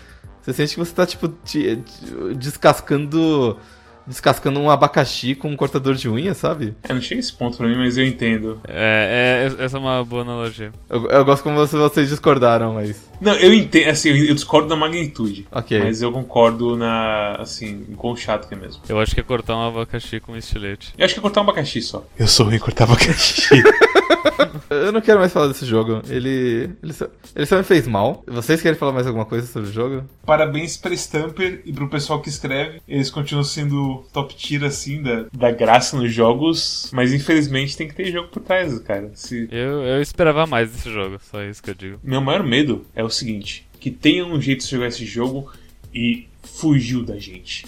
[0.43, 3.59] Você sente que você tá, tipo, te, te, descascando
[4.07, 6.75] descascando um abacaxi com um cortador de unha, sabe?
[6.83, 8.61] É, não chega esse ponto pra mim, mas eu entendo.
[8.67, 10.73] É, é essa é uma boa analogia.
[10.89, 13.05] Eu, eu gosto como vocês discordaram, mas.
[13.21, 15.47] Não, eu entendo, assim, eu discordo da magnitude.
[15.51, 15.79] Ok.
[15.79, 18.83] Mas eu concordo na, assim, em quão chato que é mesmo.
[18.89, 20.93] Eu acho que é cortar um abacaxi com um estilete.
[20.97, 22.05] Eu acho que é cortar um abacaxi só.
[22.19, 23.63] Eu sou ruim em cortar abacaxi.
[24.71, 26.03] eu não quero mais falar desse jogo.
[26.09, 28.23] Ele, ele só, ele, só, me fez mal.
[28.27, 30.05] Vocês querem falar mais alguma coisa sobre o jogo?
[30.25, 32.81] Parabéns pra Stamper e pro pessoal que escreve.
[32.87, 36.91] Eles continuam sendo top tier, assim, da, da graça nos jogos.
[36.93, 39.11] Mas infelizmente tem que ter jogo por trás, cara.
[39.15, 39.49] Se...
[39.51, 42.01] Eu, eu esperava mais desse jogo, só isso que eu digo.
[42.03, 45.51] Meu maior medo é o seguinte: que tenha um jeito de jogar esse jogo
[45.95, 47.67] e fugiu da gente.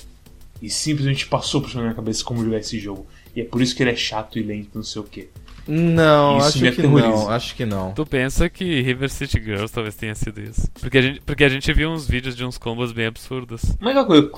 [0.60, 3.06] E simplesmente passou por minha cabeça como jogar esse jogo.
[3.34, 5.28] E é por isso que ele é chato e lento, não sei o que.
[5.68, 7.92] Não, isso acho que não, acho que não.
[7.92, 10.66] Tu pensa que River City Girls talvez tenha sido isso?
[10.80, 13.76] Porque a gente, porque a gente viu uns vídeos de uns combos bem absurdos.
[13.78, 14.30] Mas uma coisa,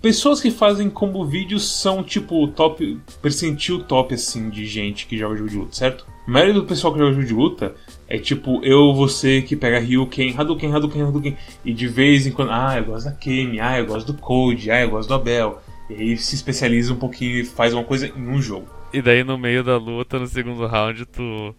[0.00, 5.36] pessoas que fazem combo vídeos são tipo top, percentil top assim de gente que joga
[5.36, 6.06] jogo de luta, certo?
[6.26, 7.74] A maioria do pessoal que joga jogo de luta
[8.08, 12.52] é tipo eu, você que pega Ryuken, Hadouken, Hadouken, Hadouken, e de vez em quando,
[12.52, 15.60] ah, eu gosto da Kemi, ah, eu gosto do Code, ah, eu gosto do Abel.
[15.90, 18.79] E aí se especializa um pouquinho e faz uma coisa em um jogo.
[18.92, 21.54] E daí no meio da luta, no segundo round, tu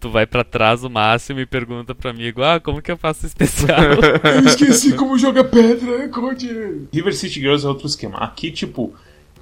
[0.00, 3.26] tu vai para trás o máximo e pergunta pro amigo: "Ah, como que eu faço
[3.26, 3.80] especial?"
[4.24, 6.88] eu esqueci como joga pedra, Code.
[6.92, 8.18] River City Girls é outro esquema.
[8.18, 8.94] Aqui, tipo,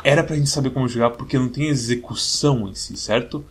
[0.02, 3.44] era pra gente saber como jogar porque não tem execução em si, certo?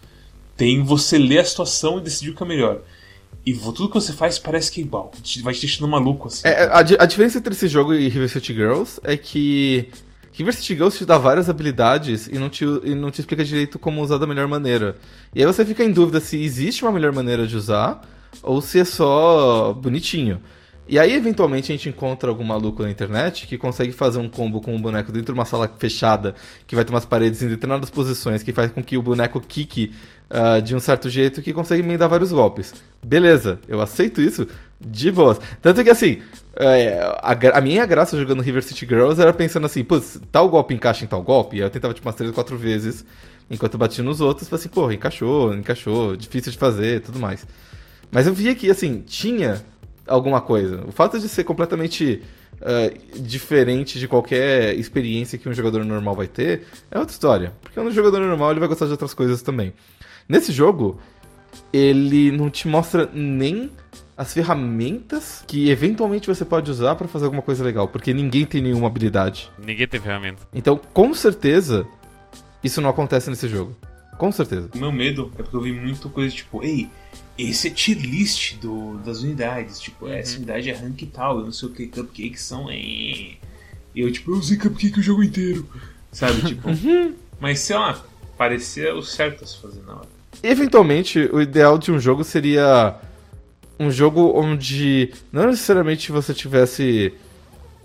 [0.56, 2.82] Tem você ler a situação e decidir o que é melhor.
[3.46, 5.12] E tudo que você faz parece que é igual.
[5.44, 6.48] Vai te deixando maluco, assim.
[6.48, 9.90] É, a, a, diferença entre esse jogo e River City Girls é que
[10.38, 13.80] River City Girls te dá várias habilidades e não, te, e não te explica direito
[13.80, 14.95] como usar da melhor maneira.
[15.34, 18.02] E aí você fica em dúvida se existe uma melhor maneira de usar
[18.43, 20.41] ou se é só bonitinho.
[20.88, 24.62] E aí, eventualmente, a gente encontra algum maluco na internet que consegue fazer um combo
[24.62, 26.36] com um boneco dentro de uma sala fechada,
[26.67, 29.92] que vai ter umas paredes em determinadas posições, que faz com que o boneco quique
[30.29, 32.71] uh, de um certo jeito, que consegue emendar vários golpes.
[33.04, 34.48] Beleza, eu aceito isso
[34.79, 35.40] de boas.
[35.60, 36.21] Tanto que, assim,
[36.56, 40.75] é, a, a, minha graça jogando River City Girls era pensando assim, putz, tal golpe
[40.75, 41.58] encaixa em tal golpe?
[41.58, 43.04] E eu tentava, tipo, umas 3 ou 4 vezes,
[43.50, 47.46] enquanto eu batia nos outros, falei assim, porra, encaixou, encaixou, difícil de fazer, tudo mais.
[48.12, 49.63] Mas eu via que, assim, tinha
[50.08, 50.83] alguma coisa.
[50.87, 52.21] O fato de ser completamente
[52.56, 57.53] uh, diferente de qualquer experiência que um jogador normal vai ter é outra história.
[57.62, 59.73] Porque um jogador normal ele vai gostar de outras coisas também.
[60.27, 60.99] Nesse jogo,
[61.71, 63.69] ele não te mostra nem
[64.17, 68.62] as ferramentas que eventualmente você pode usar pra fazer alguma coisa legal, porque ninguém tem
[68.62, 69.51] nenhuma habilidade.
[69.60, 70.47] Ninguém tem ferramenta.
[70.53, 71.85] Então, com certeza,
[72.63, 73.75] isso não acontece nesse jogo.
[74.17, 74.69] Com certeza.
[74.73, 76.89] O meu medo é porque eu vi muito coisa tipo, ei,
[77.38, 79.79] esse é tier list do, das unidades.
[79.79, 82.71] Tipo, essa unidade é rank tal, eu não sei o que, cupcakes são.
[82.71, 83.38] E
[83.96, 85.67] eu, tipo, eu usei cupcake o jogo inteiro.
[86.12, 86.67] Sabe, tipo.
[87.40, 88.04] mas sei lá,
[88.38, 90.15] parecia o certo a se fazer na hora.
[90.42, 92.96] Eventualmente, o ideal de um jogo seria
[93.79, 97.13] um jogo onde não necessariamente você tivesse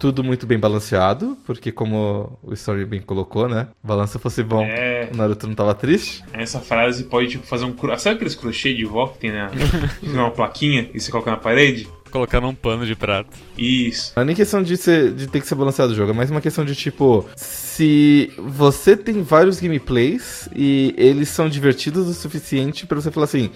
[0.01, 3.69] tudo muito bem balanceado, porque como o Story bem colocou, né?
[3.85, 5.09] Balança fosse bom, É.
[5.13, 6.25] o Naruto não tava triste.
[6.33, 7.73] Essa frase pode, tipo, fazer um.
[7.73, 9.51] cro- Sabe aqueles crochê de vó que tem na.
[10.03, 11.87] uma plaquinha e você coloca na parede?
[12.11, 13.31] Colocar num pano de prato.
[13.57, 14.13] Isso.
[14.17, 16.29] Não é nem questão de, ser, de ter que ser balanceado o jogo, é mais
[16.31, 22.85] uma questão de tipo, se você tem vários gameplays e eles são divertidos o suficiente
[22.87, 23.51] pra você falar assim,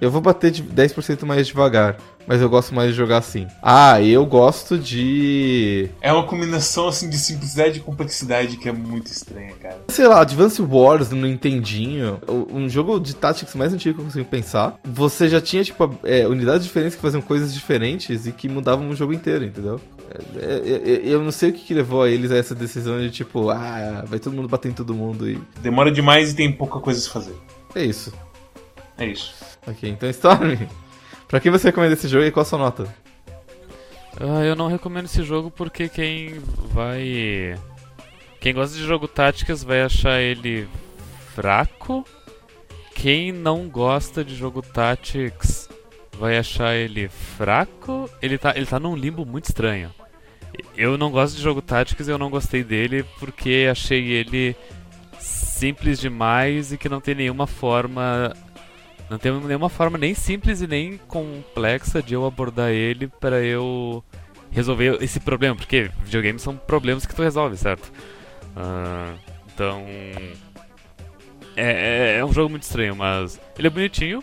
[0.00, 3.46] eu vou bater de 10% mais devagar, mas eu gosto mais de jogar assim.
[3.62, 5.88] Ah, eu gosto de.
[6.00, 9.78] É uma combinação assim de simplicidade e complexidade que é muito estranha, cara.
[9.88, 12.20] Sei lá, Advance Wars no Nintendinho,
[12.52, 14.78] um jogo de Tactics mais antigo que eu consigo pensar.
[14.84, 18.96] Você já tinha, tipo, é, unidades diferentes que faziam coisas diferentes e que mudavam o
[18.96, 19.80] jogo inteiro, entendeu?
[20.36, 22.98] É, é, é, eu não sei o que, que levou a eles a essa decisão
[23.00, 25.40] de, tipo, ah, vai todo mundo bater em todo mundo e.
[25.60, 27.34] Demora demais e tem pouca coisa a se fazer.
[27.74, 28.12] É isso.
[28.98, 29.34] É isso.
[29.66, 30.56] Ok, então Storm.
[31.30, 32.94] Pra quem você recomenda esse jogo e qual a sua nota?
[34.20, 36.40] Ah, eu não recomendo esse jogo porque quem
[36.72, 37.58] vai.
[38.40, 40.68] Quem gosta de jogo táticas vai achar ele
[41.34, 42.04] fraco.
[42.94, 45.70] Quem não gosta de jogo Tactics
[46.18, 48.10] vai achar ele fraco.
[48.20, 49.90] Ele tá, ele tá num limbo muito estranho.
[50.76, 54.54] Eu não gosto de jogo Tactics e eu não gostei dele porque achei ele
[55.18, 58.34] simples demais e que não tem nenhuma forma.
[59.10, 64.04] Não tem nenhuma forma nem simples e nem complexa de eu abordar ele para eu
[64.52, 67.92] resolver esse problema, porque videogames são problemas que tu resolve, certo?
[68.54, 69.12] Ah,
[69.52, 69.84] então.
[71.56, 74.22] É, é, é um jogo muito estranho, mas ele é bonitinho,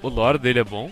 [0.00, 0.88] o lore dele é bom.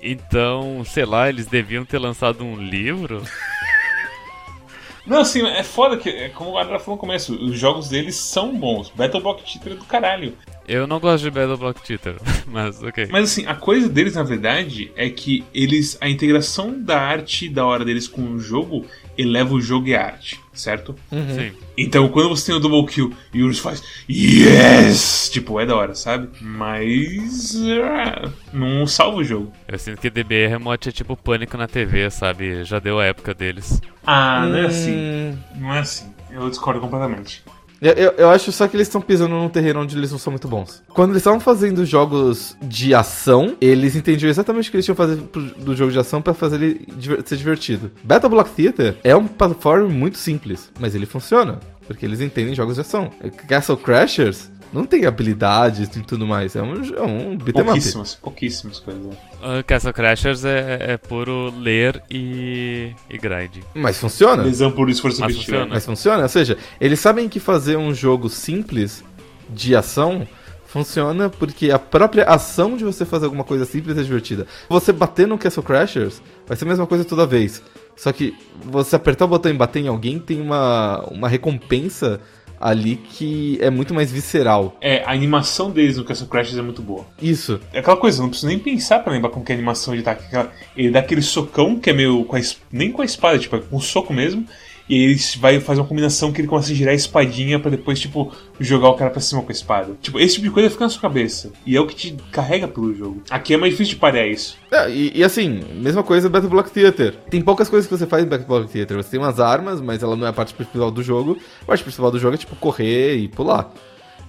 [0.00, 3.22] Então, sei lá, eles deviam ter lançado um livro.
[5.06, 8.16] Não, assim, é foda que, é como o Adra falou no começo, os jogos deles
[8.16, 8.88] são bons.
[8.90, 10.36] Battle Block Cheater é do caralho.
[10.66, 13.08] Eu não gosto de Battle Block Cheater, mas ok.
[13.10, 15.96] Mas assim, a coisa deles, na verdade, é que eles.
[16.00, 18.86] A integração da arte da hora deles com o jogo
[19.16, 20.94] eleva o jogo e a arte, certo?
[21.10, 21.52] Sim.
[21.76, 25.28] Então quando você tem o double kill e o Urus faz Yes!
[25.32, 26.28] Tipo, é da hora, sabe?
[26.40, 27.54] Mas.
[27.82, 29.52] ah, não salva o jogo.
[29.68, 32.64] Eu sinto que DBR Remote é tipo pânico na TV, sabe?
[32.64, 33.80] Já deu a época deles.
[34.06, 34.92] Ah, não é assim.
[34.96, 36.12] Hum, Não é assim.
[36.30, 37.42] Eu discordo completamente.
[37.84, 40.30] Eu, eu, eu acho só que eles estão pisando num terreno onde eles não são
[40.30, 40.82] muito bons.
[40.88, 45.02] Quando eles estavam fazendo jogos de ação, eles entendiam exatamente o que eles tinham que
[45.02, 47.90] fazer pro- do jogo de ação pra fazer ele diver- ser divertido.
[48.02, 52.76] Battle Block Theater é um platform muito simples, mas ele funciona, porque eles entendem jogos
[52.76, 53.10] de ação.
[53.46, 57.38] Castle Crashers não tem habilidades e tudo mais, é um, é um.
[57.38, 59.04] Pouquíssimas, pouquíssimas coisas.
[59.04, 63.62] Uh, Castle Crashers é, é puro ler e, e grind.
[63.74, 64.42] Mas funciona.
[64.42, 65.66] Lesão por esforço Mas funciona.
[65.66, 69.04] Mas funciona, ou seja, eles sabem que fazer um jogo simples
[69.50, 70.26] de ação
[70.74, 74.44] funciona porque a própria ação de você fazer alguma coisa simples é divertida.
[74.68, 77.62] Você bater no Castle Crashers vai ser a mesma coisa toda vez.
[77.94, 82.20] Só que você apertar o botão e bater em alguém tem uma, uma recompensa
[82.64, 84.74] ali que é muito mais visceral.
[84.80, 87.04] É, a animação deles no Castle Crashers é muito boa.
[87.20, 87.60] Isso.
[87.74, 90.00] É aquela coisa, não preciso nem pensar pra lembrar como que é a animação de
[90.00, 90.24] ataque.
[90.24, 92.24] Aquela- Ele dá aquele socão que é meio.
[92.24, 92.40] Com a
[92.72, 94.46] nem com a espada, tipo, é com um soco mesmo.
[94.88, 97.98] E ele vai fazer uma combinação que ele começa a girar a espadinha pra depois,
[97.98, 99.96] tipo, jogar o cara pra cima com a espada.
[100.00, 101.52] Tipo, esse tipo de coisa fica na sua cabeça.
[101.64, 103.22] E é o que te carrega pelo jogo.
[103.30, 104.58] Aqui é mais difícil de parear isso.
[104.70, 107.14] É, e, e assim, mesma coisa Battle Block Theater.
[107.30, 108.98] Tem poucas coisas que você faz em Battle Block Theater.
[108.98, 111.38] Você tem umas armas, mas ela não é a parte principal do jogo.
[111.62, 113.72] A parte principal do jogo é tipo correr e pular.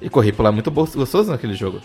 [0.01, 1.81] E correr e pular é muito gostoso naquele jogo.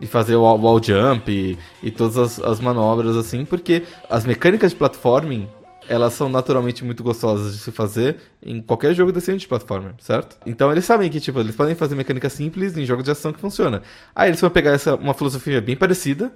[0.00, 4.24] E fazer o wall wall jump e, e todas as, as manobras assim, porque as
[4.24, 5.48] mecânicas de platforming
[5.88, 10.36] elas são naturalmente muito gostosas de se fazer em qualquer jogo decente de platformer, certo?
[10.46, 13.40] Então eles sabem que, tipo, eles podem fazer mecânica simples em jogos de ação que
[13.40, 13.82] funciona.
[14.14, 16.32] Aí eles vão pegar essa, uma filosofia bem parecida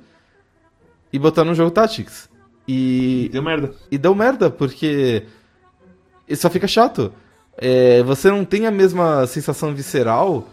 [1.12, 2.28] e botar no jogo Tactics.
[2.66, 3.74] E, Deu merda.
[3.90, 5.24] e deu merda, porque
[6.26, 7.12] isso só fica chato.
[7.56, 10.48] É, você não tem a mesma sensação visceral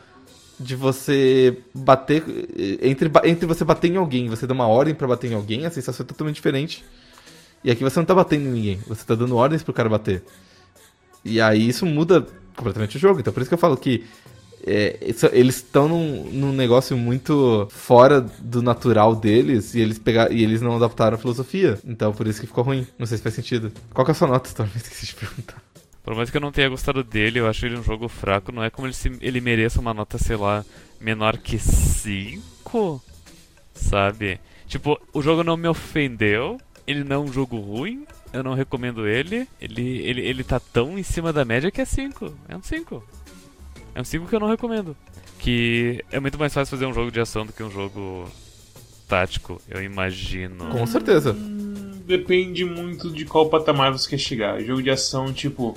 [0.60, 2.24] de você bater.
[2.82, 5.66] Entre, entre você bater em alguém e você dar uma ordem pra bater em alguém,
[5.66, 6.84] a sensação é totalmente diferente.
[7.64, 10.24] E aqui você não tá batendo em ninguém, você tá dando ordens pro cara bater.
[11.24, 13.20] E aí isso muda completamente o jogo.
[13.20, 14.04] Então por isso que eu falo que
[14.66, 14.98] é,
[15.32, 20.62] eles estão num, num negócio muito fora do natural deles e eles, pegar, e eles
[20.62, 21.80] não adaptaram a filosofia.
[21.86, 22.88] Então por isso que ficou ruim.
[22.98, 23.72] Não sei se faz sentido.
[23.94, 24.70] Qual que é a sua nota, Storm?
[24.76, 25.62] Esqueci de perguntar.
[26.04, 28.52] Por mais que eu não tenha gostado dele, eu acho ele um jogo fraco.
[28.52, 30.66] Não é como ele, se, ele mereça uma nota, sei lá,
[31.00, 33.02] menor que 5,
[33.74, 34.40] sabe?
[34.68, 39.08] Tipo, o jogo não me ofendeu, ele não é um jogo ruim, eu não recomendo
[39.08, 39.48] ele.
[39.60, 42.34] Ele, ele, ele tá tão em cima da média que é 5.
[42.48, 43.04] É um 5.
[43.96, 44.96] É um 5 que eu não recomendo.
[45.40, 48.30] Que é muito mais fácil fazer um jogo de ação do que um jogo
[49.08, 50.70] tático, eu imagino.
[50.70, 51.36] Com certeza.
[52.06, 54.62] Depende muito de qual patamar você quer chegar.
[54.62, 55.76] Jogo de ação, tipo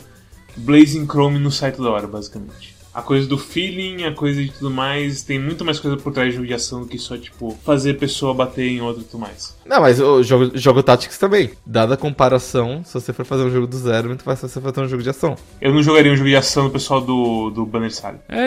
[0.57, 2.74] Blazing Chrome no site da hora, basicamente.
[2.95, 6.29] A coisa do feeling, a coisa de tudo mais, tem muito mais coisa por trás
[6.29, 9.05] de jogo de ação do que só, tipo, fazer a pessoa bater em outra e
[9.05, 9.57] tudo mais.
[9.67, 11.51] Não, mas o jogo, jogo Tactics também.
[11.67, 14.61] Dada a comparação, se você for fazer um jogo do zero, é muito mais fácil
[14.61, 15.37] você fazer um jogo de ação.
[15.61, 18.21] Eu não jogaria um jogo de ação do pessoal do, do Banner Saga.
[18.29, 18.47] É,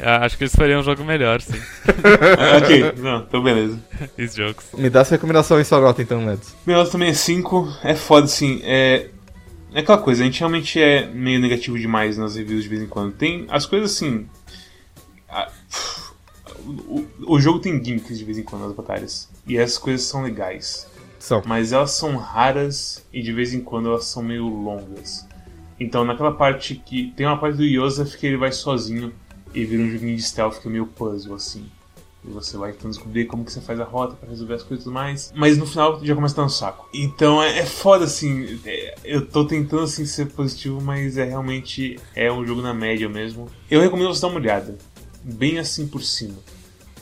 [0.24, 1.60] acho que eles fariam um jogo melhor, sim.
[2.38, 3.78] Ah, ok, não, então beleza.
[4.16, 4.64] Esses jogos.
[4.76, 6.54] Me dá essa recomendação em sua nota, então, Mads.
[6.66, 7.78] Meu nota também é 5.
[7.84, 8.60] É foda, assim.
[8.64, 9.08] É.
[9.74, 12.86] É aquela coisa, a gente realmente é meio negativo demais nas reviews de vez em
[12.86, 13.12] quando.
[13.14, 14.28] Tem as coisas assim.
[15.28, 15.50] a-
[16.64, 19.28] o, o jogo tem gimmicks de vez em quando nas batalhas.
[19.46, 20.86] E essas coisas são legais.
[21.18, 21.42] São.
[21.46, 25.26] Mas elas são raras e de vez em quando elas são meio longas.
[25.80, 27.12] Então naquela parte que.
[27.16, 29.12] Tem uma parte do Yosef que ele vai sozinho
[29.54, 31.64] e vira um joguinho de stealth que é meio puzzle, assim.
[32.24, 34.84] E você vai tentando descobrir como que você faz a rota pra resolver as coisas
[34.84, 35.32] e tudo mais.
[35.34, 36.88] Mas no final já começa a dar um saco.
[36.94, 38.60] Então é, é foda assim.
[38.64, 43.08] é- eu tô tentando assim ser positivo, mas é realmente é um jogo na média
[43.08, 43.48] mesmo.
[43.70, 44.78] Eu recomendo você dar uma olhada.
[45.24, 46.36] Bem assim por cima.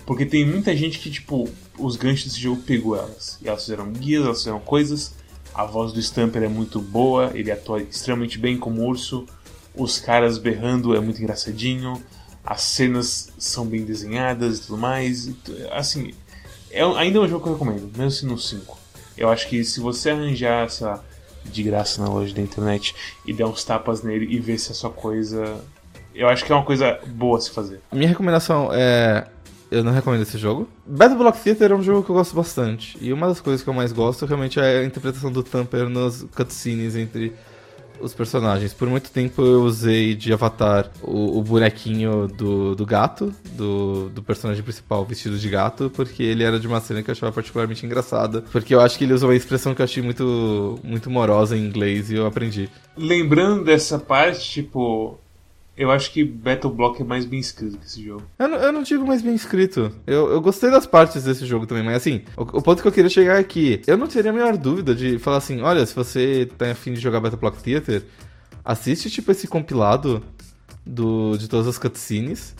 [0.07, 1.49] Porque tem muita gente que, tipo,
[1.79, 3.39] os ganchos desse jogo pegou elas.
[3.43, 5.15] E elas fizeram guias, elas fizeram coisas.
[5.55, 9.27] A voz do Stamper é muito boa, ele atua extremamente bem como urso.
[9.75, 12.03] Os caras berrando é muito engraçadinho.
[12.45, 15.27] As cenas são bem desenhadas e tudo mais.
[15.27, 15.37] E
[15.73, 16.13] Assim,
[16.71, 18.79] é, ainda é um jogo que eu recomendo, mesmo se no 5.
[19.17, 21.03] Eu acho que se você arranjar, lá,
[21.45, 22.95] de graça na loja da internet
[23.27, 25.61] e der uns tapas nele e ver se é sua coisa.
[26.15, 27.81] Eu acho que é uma coisa boa a se fazer.
[27.93, 29.27] Minha recomendação é.
[29.71, 30.69] Eu não recomendo esse jogo.
[30.85, 32.99] Battle Block Theater é um jogo que eu gosto bastante.
[33.01, 36.25] E uma das coisas que eu mais gosto realmente é a interpretação do Thumper nos
[36.35, 37.33] cutscenes entre
[38.01, 38.73] os personagens.
[38.73, 44.23] Por muito tempo eu usei de avatar o, o bonequinho do, do gato, do, do
[44.23, 47.85] personagem principal vestido de gato, porque ele era de uma cena que eu achava particularmente
[47.85, 48.43] engraçada.
[48.53, 51.65] Porque eu acho que ele usa uma expressão que eu achei muito, muito morosa em
[51.65, 52.69] inglês e eu aprendi.
[52.97, 55.19] Lembrando dessa parte, tipo.
[55.81, 58.23] Eu acho que Battle Block é mais bem escrito que esse jogo.
[58.39, 59.91] Eu eu não digo mais bem escrito.
[60.07, 62.93] Eu, eu gostei das partes desse jogo também, mas assim, o, o ponto que eu
[62.93, 65.95] queria chegar é que eu não teria a menor dúvida de falar assim: olha, se
[65.97, 68.03] você tá afim de jogar Battle Block Theater,
[68.63, 70.23] assiste tipo esse compilado
[70.85, 72.55] do, de todas as cutscenes.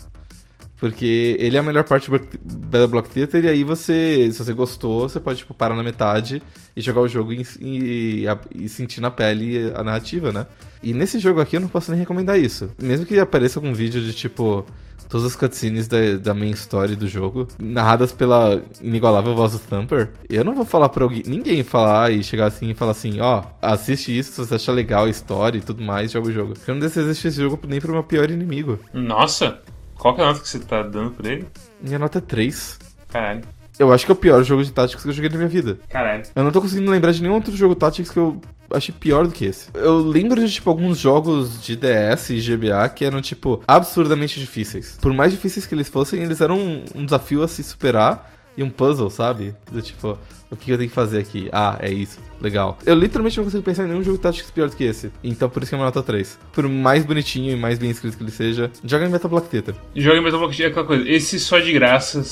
[0.81, 2.17] Porque ele é a melhor parte do
[2.57, 6.41] Battle Block Theater, e aí você, se você gostou, você pode tipo, parar na metade
[6.75, 8.25] e jogar o jogo e, e,
[8.55, 10.47] e sentir na pele a narrativa, né?
[10.81, 12.71] E nesse jogo aqui eu não posso nem recomendar isso.
[12.81, 14.65] Mesmo que apareça algum vídeo de tipo
[15.07, 20.09] todas as cutscenes da, da main story do jogo, narradas pela inigualável voz do Thumper,
[20.27, 23.43] eu não vou falar pra alguém, ninguém falar e chegar assim e falar assim, ó,
[23.61, 26.53] assiste isso se você achar legal a história e tudo mais, joga o jogo.
[26.65, 28.79] Eu não desejo esse jogo nem pro meu pior inimigo.
[28.93, 29.59] Nossa!
[30.01, 31.47] Qual que é a nota que você tá dando pra ele?
[31.79, 32.79] Minha nota é 3.
[33.07, 33.43] Caralho.
[33.77, 35.77] Eu acho que é o pior jogo de Tactics que eu joguei na minha vida.
[35.89, 36.23] Caralho.
[36.35, 38.41] Eu não tô conseguindo lembrar de nenhum outro jogo Tactics que eu
[38.71, 39.69] achei pior do que esse.
[39.75, 44.97] Eu lembro de, tipo, alguns jogos de DS e GBA que eram, tipo, absurdamente difíceis.
[44.99, 48.63] Por mais difíceis que eles fossem, eles eram um, um desafio a se superar e
[48.63, 49.55] um puzzle, sabe?
[49.71, 50.17] Do tipo,
[50.51, 51.49] o que eu tenho que fazer aqui?
[51.51, 52.19] Ah, é isso.
[52.41, 52.77] Legal.
[52.85, 55.11] Eu literalmente não consigo pensar em nenhum jogo Tactics pior do que esse.
[55.23, 56.39] Então por isso que é uma nota 3.
[56.51, 59.75] Por mais bonitinho e mais bem escrito que ele seja, joga em Metal Block Theater.
[59.95, 61.07] Joga em Battle Block é aquela coisa.
[61.07, 62.23] Esse só de graça,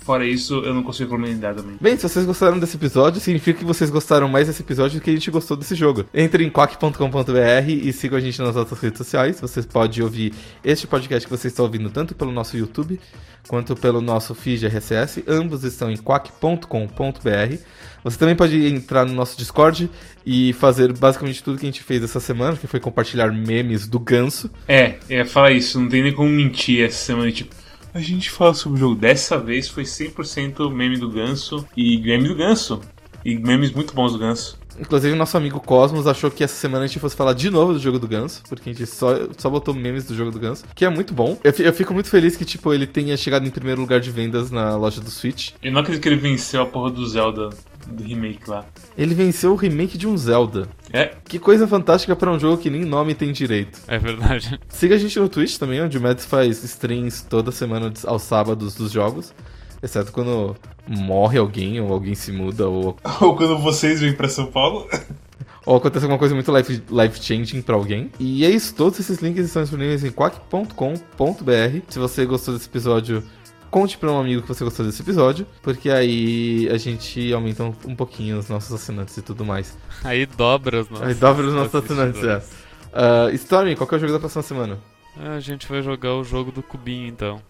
[0.00, 1.76] fora isso, eu não consigo recomendar também.
[1.80, 5.10] Bem, se vocês gostaram desse episódio, significa que vocês gostaram mais desse episódio do que
[5.10, 6.04] a gente gostou desse jogo.
[6.12, 9.40] Entre em quack.com.br e sigam a gente nas nossas redes sociais.
[9.40, 12.98] Você pode ouvir este podcast que você está ouvindo tanto pelo nosso YouTube
[13.48, 15.24] quanto pelo nosso feed RSS.
[15.26, 17.61] Ambos estão em quack.com.br.
[18.04, 19.88] Você também pode entrar no nosso Discord
[20.26, 24.00] e fazer basicamente tudo que a gente fez essa semana, que foi compartilhar memes do
[24.00, 24.50] ganso.
[24.66, 27.54] É, é, fala isso, não tem nem como mentir essa semana, tipo.
[27.94, 28.94] A gente fala sobre o jogo.
[28.94, 32.80] Dessa vez foi 100% meme do ganso e meme do ganso.
[33.24, 34.58] E memes muito bons do ganso.
[34.78, 37.78] Inclusive, nosso amigo Cosmos achou que essa semana a gente fosse falar de novo do
[37.78, 40.84] jogo do Ganso, porque a gente só, só botou memes do jogo do Ganso, que
[40.84, 41.38] é muito bom.
[41.42, 44.50] Eu, eu fico muito feliz que, tipo, ele tenha chegado em primeiro lugar de vendas
[44.50, 45.50] na loja do Switch.
[45.62, 47.50] Eu não acredito que ele venceu a porra do Zelda
[47.86, 48.64] do remake lá.
[48.96, 50.68] Ele venceu o remake de um Zelda.
[50.92, 53.80] É, Que coisa fantástica pra um jogo que nem nome tem direito.
[53.88, 54.58] É verdade.
[54.68, 58.74] Siga a gente no Twitch também, onde o Mads faz streams toda semana aos sábados
[58.74, 59.34] dos jogos.
[59.82, 60.56] Exceto quando
[60.86, 64.88] morre alguém, ou alguém se muda, ou, ou quando vocês vêm pra São Paulo.
[65.66, 68.10] ou acontece alguma coisa muito life- life-changing pra alguém.
[68.18, 71.80] E é isso, todos esses links estão disponíveis em quack.com.br.
[71.88, 73.22] Se você gostou desse episódio,
[73.70, 77.74] conte pra um amigo que você gostou desse episódio, porque aí a gente aumenta um,
[77.86, 79.76] um pouquinho os nossos assinantes e tudo mais.
[80.04, 81.06] Aí dobra os nossos.
[81.06, 82.34] Aí dobra os nossos assinantes, é.
[82.34, 82.62] assistidores.
[82.92, 84.78] Ah, Stormy, qual que é o jogo da próxima semana?
[85.16, 87.40] A gente vai jogar o jogo do cubinho então.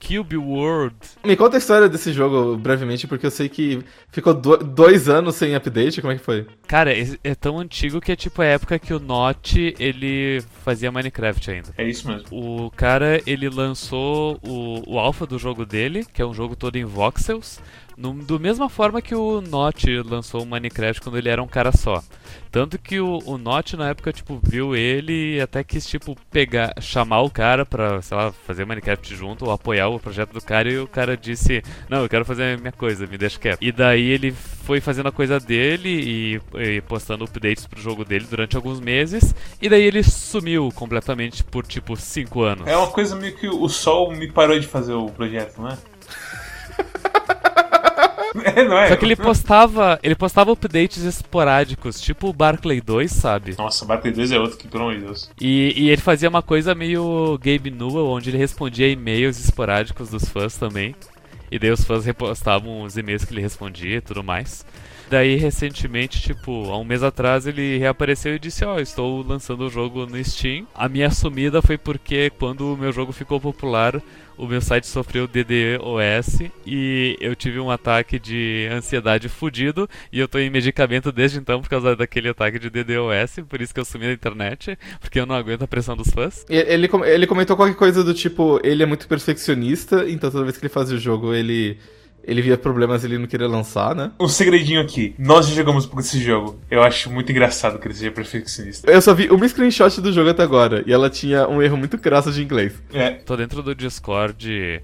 [0.00, 0.94] Cube World.
[1.24, 5.34] Me conta a história desse jogo brevemente, porque eu sei que ficou do- dois anos
[5.36, 6.00] sem update.
[6.00, 6.46] Como é que foi?
[6.66, 10.90] Cara, é, é tão antigo que é tipo a época que o Notch ele fazia
[10.92, 11.68] Minecraft ainda.
[11.78, 12.26] É isso mesmo.
[12.30, 16.76] O cara, ele lançou o, o alpha do jogo dele, que é um jogo todo
[16.76, 17.60] em voxels,
[17.96, 21.72] no, do mesma forma que o Notch lançou o Minecraft quando ele era um cara
[21.72, 22.02] só.
[22.50, 26.74] Tanto que o, o Notch na época, tipo, viu ele e até quis, tipo, pegar,
[26.80, 30.70] chamar o cara pra, sei lá, fazer Minecraft junto ou apoiar o projeto do cara
[30.70, 33.58] e o cara disse, não, eu quero fazer a minha coisa, me deixa quieto.
[33.62, 38.26] E daí ele foi fazendo a coisa dele e, e postando updates pro jogo dele
[38.28, 42.66] durante alguns meses, e daí ele sumiu completamente por, tipo, 5 anos.
[42.66, 45.76] É uma coisa meio que o sol me parou de fazer o projeto, não
[48.44, 48.64] é?
[48.64, 48.88] não é?
[48.88, 53.54] Só que ele postava, ele postava updates esporádicos, tipo o Barclay 2, sabe?
[53.58, 55.30] Nossa, Barclay 2 é outro que, pelo amor de Deus.
[55.40, 60.24] E, e ele fazia uma coisa meio Gabe Newell, onde ele respondia e-mails esporádicos dos
[60.24, 60.94] fãs também.
[61.50, 64.64] E daí os fãs repostavam os e-mails que ele respondia e tudo mais.
[65.08, 69.70] Daí, recentemente, tipo, há um mês atrás, ele reapareceu e disse: Ó, estou lançando o
[69.70, 70.66] jogo no Steam.
[70.74, 74.02] A minha sumida foi porque, quando o meu jogo ficou popular,
[74.36, 79.88] o meu site sofreu DDoS e eu tive um ataque de ansiedade fudido.
[80.12, 83.40] E eu tô em medicamento desde então por causa daquele ataque de DDoS.
[83.48, 86.44] Por isso que eu sumi da internet, porque eu não aguento a pressão dos fãs.
[86.48, 90.64] Ele, ele comentou qualquer coisa do tipo, ele é muito perfeccionista, então toda vez que
[90.64, 91.78] ele fazia o jogo, ele,
[92.26, 94.10] ele via problemas e ele não queria lançar, né?
[94.18, 95.14] Um segredinho aqui.
[95.16, 96.58] Nós já jogamos por esse jogo.
[96.68, 98.90] Eu acho muito engraçado que ele seja perfeccionista.
[98.90, 101.96] Eu só vi uma screenshot do jogo até agora, e ela tinha um erro muito
[101.96, 102.74] crasso de inglês.
[102.92, 103.10] É.
[103.12, 104.82] Tô dentro do Discord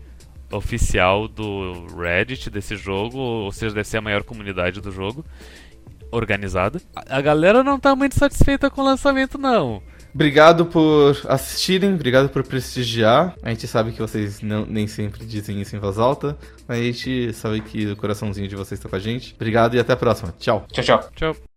[0.52, 5.24] oficial do Reddit desse jogo, ou seja, deve ser a maior comunidade do jogo,
[6.12, 6.80] organizada.
[6.94, 9.82] A a galera não tá muito satisfeita com o lançamento, não.
[10.14, 13.34] Obrigado por assistirem, obrigado por prestigiar.
[13.42, 16.36] A gente sabe que vocês não, nem sempre dizem isso em voz alta,
[16.68, 19.34] mas a gente sabe que o coraçãozinho de vocês tá com a gente.
[19.34, 20.34] Obrigado e até a próxima.
[20.38, 20.66] Tchau.
[20.70, 21.10] Tchau, tchau.
[21.14, 21.51] Tchau.